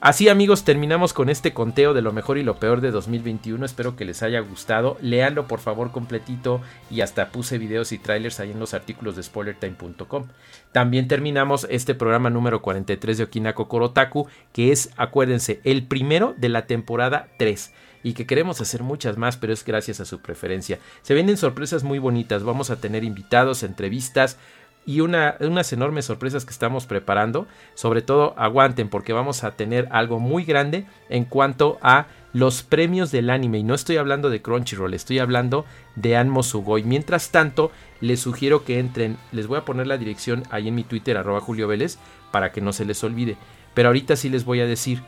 Así 0.00 0.28
amigos, 0.28 0.64
terminamos 0.64 1.14
con 1.14 1.30
este 1.30 1.54
conteo 1.54 1.94
de 1.94 2.02
lo 2.02 2.12
mejor 2.12 2.36
y 2.36 2.42
lo 2.42 2.56
peor 2.56 2.82
de 2.82 2.90
2021. 2.90 3.64
Espero 3.64 3.96
que 3.96 4.04
les 4.04 4.22
haya 4.22 4.40
gustado. 4.40 4.98
Leanlo 5.00 5.48
por 5.48 5.58
favor 5.58 5.90
completito 5.90 6.60
y 6.90 7.00
hasta 7.00 7.30
puse 7.30 7.56
videos 7.56 7.92
y 7.92 7.98
trailers 7.98 8.38
ahí 8.38 8.50
en 8.50 8.60
los 8.60 8.74
artículos 8.74 9.16
de 9.16 9.22
spoilertime.com. 9.22 10.26
También 10.70 11.08
terminamos 11.08 11.66
este 11.70 11.94
programa 11.94 12.28
número 12.28 12.60
43 12.60 13.16
de 13.16 13.24
Okinako 13.24 13.68
Korotaku, 13.68 14.28
que 14.52 14.70
es, 14.70 14.90
acuérdense, 14.98 15.60
el 15.64 15.86
primero 15.86 16.34
de 16.36 16.50
la 16.50 16.66
temporada 16.66 17.28
3 17.38 17.72
y 18.06 18.12
que 18.12 18.24
queremos 18.24 18.60
hacer 18.60 18.84
muchas 18.84 19.16
más, 19.16 19.36
pero 19.36 19.52
es 19.52 19.64
gracias 19.64 19.98
a 19.98 20.04
su 20.04 20.20
preferencia. 20.20 20.78
Se 21.02 21.14
vienen 21.14 21.36
sorpresas 21.36 21.82
muy 21.82 21.98
bonitas, 21.98 22.44
vamos 22.44 22.70
a 22.70 22.76
tener 22.76 23.02
invitados, 23.02 23.64
entrevistas, 23.64 24.38
y 24.86 25.00
unas 25.00 25.72
enormes 25.72 26.04
sorpresas 26.04 26.44
que 26.44 26.52
estamos 26.52 26.86
preparando. 26.86 27.46
Sobre 27.74 28.02
todo 28.02 28.34
aguanten 28.38 28.88
porque 28.88 29.12
vamos 29.12 29.42
a 29.42 29.50
tener 29.50 29.88
algo 29.90 30.20
muy 30.20 30.44
grande 30.44 30.86
en 31.10 31.24
cuanto 31.24 31.78
a 31.82 32.06
los 32.32 32.62
premios 32.62 33.10
del 33.10 33.30
anime. 33.30 33.58
Y 33.58 33.62
no 33.64 33.74
estoy 33.74 33.96
hablando 33.96 34.30
de 34.30 34.40
Crunchyroll, 34.40 34.94
estoy 34.94 35.18
hablando 35.18 35.66
de 35.96 36.16
Anmo 36.16 36.44
Sugoi. 36.44 36.84
Mientras 36.84 37.30
tanto, 37.30 37.72
les 38.00 38.20
sugiero 38.20 38.64
que 38.64 38.78
entren. 38.78 39.16
Les 39.32 39.48
voy 39.48 39.58
a 39.58 39.64
poner 39.64 39.88
la 39.88 39.98
dirección 39.98 40.44
ahí 40.50 40.68
en 40.68 40.76
mi 40.76 40.84
Twitter, 40.84 41.16
arroba 41.16 41.40
Julio 41.40 41.66
Vélez, 41.66 41.98
para 42.30 42.52
que 42.52 42.60
no 42.60 42.72
se 42.72 42.84
les 42.84 43.02
olvide. 43.02 43.36
Pero 43.74 43.88
ahorita 43.88 44.14
sí 44.14 44.28
les 44.28 44.44
voy 44.44 44.60
a 44.60 44.66
decir. 44.66 45.02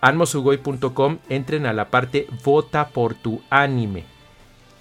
Anmosugoi.com, 0.00 1.18
entren 1.28 1.66
a 1.66 1.72
la 1.72 1.88
parte 1.90 2.26
Vota 2.44 2.88
por 2.88 3.14
tu 3.14 3.42
anime. 3.50 4.04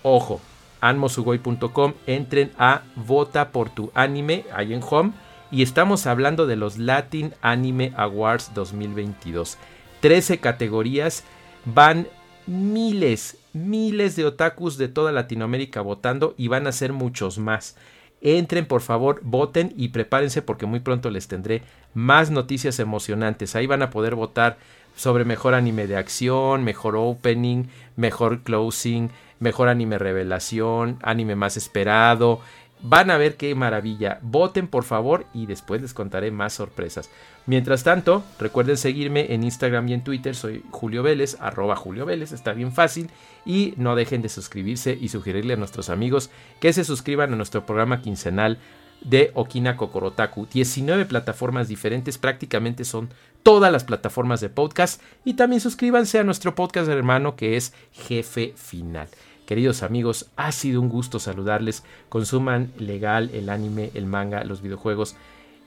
Ojo, 0.03 0.41
anmosugoi.com, 0.81 1.93
entren 2.07 2.51
a 2.57 2.81
Vota 2.95 3.51
por 3.51 3.69
tu 3.69 3.91
anime, 3.93 4.45
ahí 4.53 4.73
en 4.73 4.81
Home. 4.89 5.13
Y 5.51 5.63
estamos 5.63 6.07
hablando 6.07 6.47
de 6.47 6.55
los 6.55 6.77
Latin 6.77 7.33
Anime 7.41 7.93
Awards 7.95 8.51
2022. 8.53 9.57
13 10.01 10.39
categorías 10.39 11.23
van 11.65 12.07
miles, 12.47 13.37
miles 13.53 14.15
de 14.15 14.25
otakus 14.25 14.77
de 14.77 14.87
toda 14.87 15.11
Latinoamérica 15.11 15.81
votando 15.81 16.33
y 16.37 16.47
van 16.47 16.67
a 16.67 16.71
ser 16.71 16.93
muchos 16.93 17.37
más. 17.37 17.77
Entren 18.21 18.67
por 18.67 18.81
favor, 18.81 19.19
voten 19.23 19.73
y 19.75 19.89
prepárense 19.89 20.41
porque 20.41 20.67
muy 20.67 20.79
pronto 20.79 21.09
les 21.09 21.27
tendré 21.27 21.63
más 21.93 22.29
noticias 22.29 22.79
emocionantes. 22.79 23.55
Ahí 23.55 23.65
van 23.65 23.81
a 23.81 23.89
poder 23.89 24.15
votar 24.15 24.57
sobre 24.95 25.25
mejor 25.25 25.53
anime 25.55 25.87
de 25.87 25.97
acción, 25.97 26.63
mejor 26.63 26.95
opening, 26.95 27.65
mejor 27.95 28.41
closing, 28.43 29.09
mejor 29.41 29.67
anime 29.67 29.97
revelación, 29.97 30.97
anime 31.01 31.35
más 31.35 31.57
esperado, 31.57 32.39
Van 32.83 33.11
a 33.11 33.17
ver 33.17 33.37
qué 33.37 33.53
maravilla. 33.53 34.17
Voten 34.23 34.67
por 34.67 34.83
favor 34.83 35.25
y 35.33 35.45
después 35.45 35.81
les 35.81 35.93
contaré 35.93 36.31
más 36.31 36.53
sorpresas. 36.53 37.11
Mientras 37.45 37.83
tanto, 37.83 38.23
recuerden 38.39 38.77
seguirme 38.77 39.33
en 39.33 39.43
Instagram 39.43 39.87
y 39.87 39.93
en 39.93 40.03
Twitter. 40.03 40.35
Soy 40.35 40.63
Julio 40.71 41.03
Vélez, 41.03 41.37
arroba 41.39 41.75
Julio 41.75 42.05
Vélez, 42.07 42.31
está 42.31 42.53
bien 42.53 42.71
fácil. 42.71 43.09
Y 43.45 43.75
no 43.77 43.95
dejen 43.95 44.23
de 44.23 44.29
suscribirse 44.29 44.97
y 44.99 45.09
sugerirle 45.09 45.53
a 45.53 45.57
nuestros 45.57 45.89
amigos 45.89 46.31
que 46.59 46.73
se 46.73 46.83
suscriban 46.83 47.31
a 47.33 47.35
nuestro 47.35 47.65
programa 47.67 48.01
quincenal 48.01 48.57
de 49.01 49.31
Okina 49.35 49.77
Kokorotaku. 49.77 50.47
19 50.51 51.05
plataformas 51.05 51.67
diferentes, 51.67 52.17
prácticamente 52.17 52.83
son 52.83 53.09
todas 53.43 53.71
las 53.71 53.83
plataformas 53.83 54.41
de 54.41 54.49
podcast. 54.49 55.01
Y 55.23 55.35
también 55.35 55.61
suscríbanse 55.61 56.17
a 56.17 56.23
nuestro 56.23 56.55
podcast 56.55 56.89
hermano 56.89 57.35
que 57.35 57.57
es 57.57 57.73
Jefe 57.91 58.53
Final. 58.55 59.07
Queridos 59.45 59.83
amigos, 59.83 60.29
ha 60.35 60.51
sido 60.51 60.81
un 60.81 60.89
gusto 60.89 61.19
saludarles. 61.19 61.83
Consuman 62.09 62.71
legal 62.77 63.29
el 63.33 63.49
anime, 63.49 63.91
el 63.93 64.05
manga, 64.05 64.43
los 64.43 64.61
videojuegos. 64.61 65.15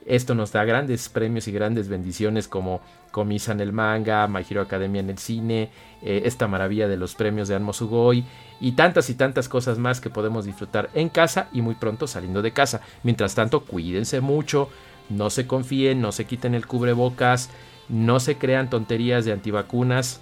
Esto 0.05 0.35
nos 0.35 0.51
da 0.51 0.63
grandes 0.63 1.09
premios 1.09 1.47
y 1.47 1.51
grandes 1.51 1.87
bendiciones 1.87 2.47
como 2.47 2.81
Comisan 3.11 3.59
el 3.59 3.73
manga, 3.73 4.27
My 4.27 4.45
Hero 4.47 4.61
Academia 4.61 4.99
en 4.99 5.09
el 5.09 5.17
cine, 5.17 5.71
eh, 6.03 6.23
esta 6.25 6.47
maravilla 6.47 6.87
de 6.87 6.97
los 6.97 7.15
premios 7.15 7.47
de 7.47 7.55
Anmo 7.55 7.73
Sugoi 7.73 8.23
y 8.59 8.73
tantas 8.73 9.09
y 9.09 9.15
tantas 9.15 9.49
cosas 9.49 9.79
más 9.79 10.01
que 10.01 10.09
podemos 10.09 10.45
disfrutar 10.45 10.89
en 10.93 11.09
casa 11.09 11.47
y 11.51 11.61
muy 11.61 11.75
pronto 11.75 12.07
saliendo 12.07 12.41
de 12.43 12.51
casa. 12.51 12.81
Mientras 13.03 13.33
tanto, 13.33 13.61
cuídense 13.61 14.21
mucho, 14.21 14.69
no 15.09 15.29
se 15.29 15.47
confíen, 15.47 16.01
no 16.01 16.11
se 16.11 16.25
quiten 16.25 16.53
el 16.53 16.67
cubrebocas, 16.67 17.49
no 17.89 18.19
se 18.19 18.37
crean 18.37 18.69
tonterías 18.69 19.25
de 19.25 19.31
antivacunas. 19.31 20.19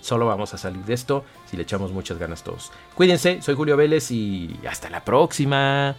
Solo 0.00 0.26
vamos 0.26 0.54
a 0.54 0.58
salir 0.58 0.84
de 0.84 0.94
esto 0.94 1.24
si 1.54 1.56
le 1.56 1.62
echamos 1.62 1.92
muchas 1.92 2.18
ganas 2.18 2.42
todos. 2.42 2.72
Cuídense, 2.94 3.40
soy 3.40 3.54
Julio 3.54 3.76
Vélez 3.76 4.10
y 4.10 4.58
hasta 4.68 4.90
la 4.90 5.04
próxima. 5.04 5.96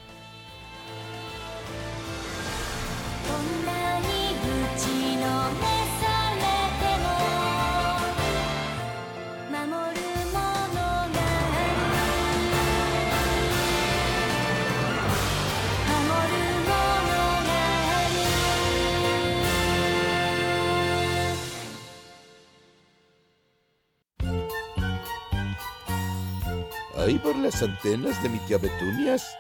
Antenas 27.62 28.22
de 28.22 28.30
mi 28.30 28.40
tía 28.40 28.58
Betunias. 28.58 29.36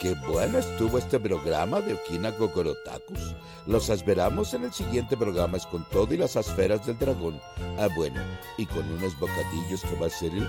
Qué 0.00 0.14
bueno 0.26 0.58
estuvo 0.58 0.98
este 0.98 1.20
programa 1.20 1.80
de 1.80 1.94
Okina 1.94 2.30
Gogorotakus. 2.30 3.34
Los 3.66 3.88
esperamos 3.90 4.54
en 4.54 4.64
el 4.64 4.72
siguiente 4.72 5.16
programa 5.16 5.56
es 5.56 5.66
con 5.66 5.84
todo 5.90 6.12
y 6.12 6.16
las 6.16 6.36
esferas 6.36 6.84
del 6.84 6.98
dragón. 6.98 7.40
Ah, 7.78 7.88
bueno, 7.96 8.20
y 8.58 8.66
con 8.66 8.90
unos 8.92 9.18
bocadillos 9.18 9.82
que 9.82 9.96
va 10.00 10.06
a 10.06 10.10
ser 10.10 10.32
el 10.32 10.44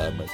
amas. 0.00 0.30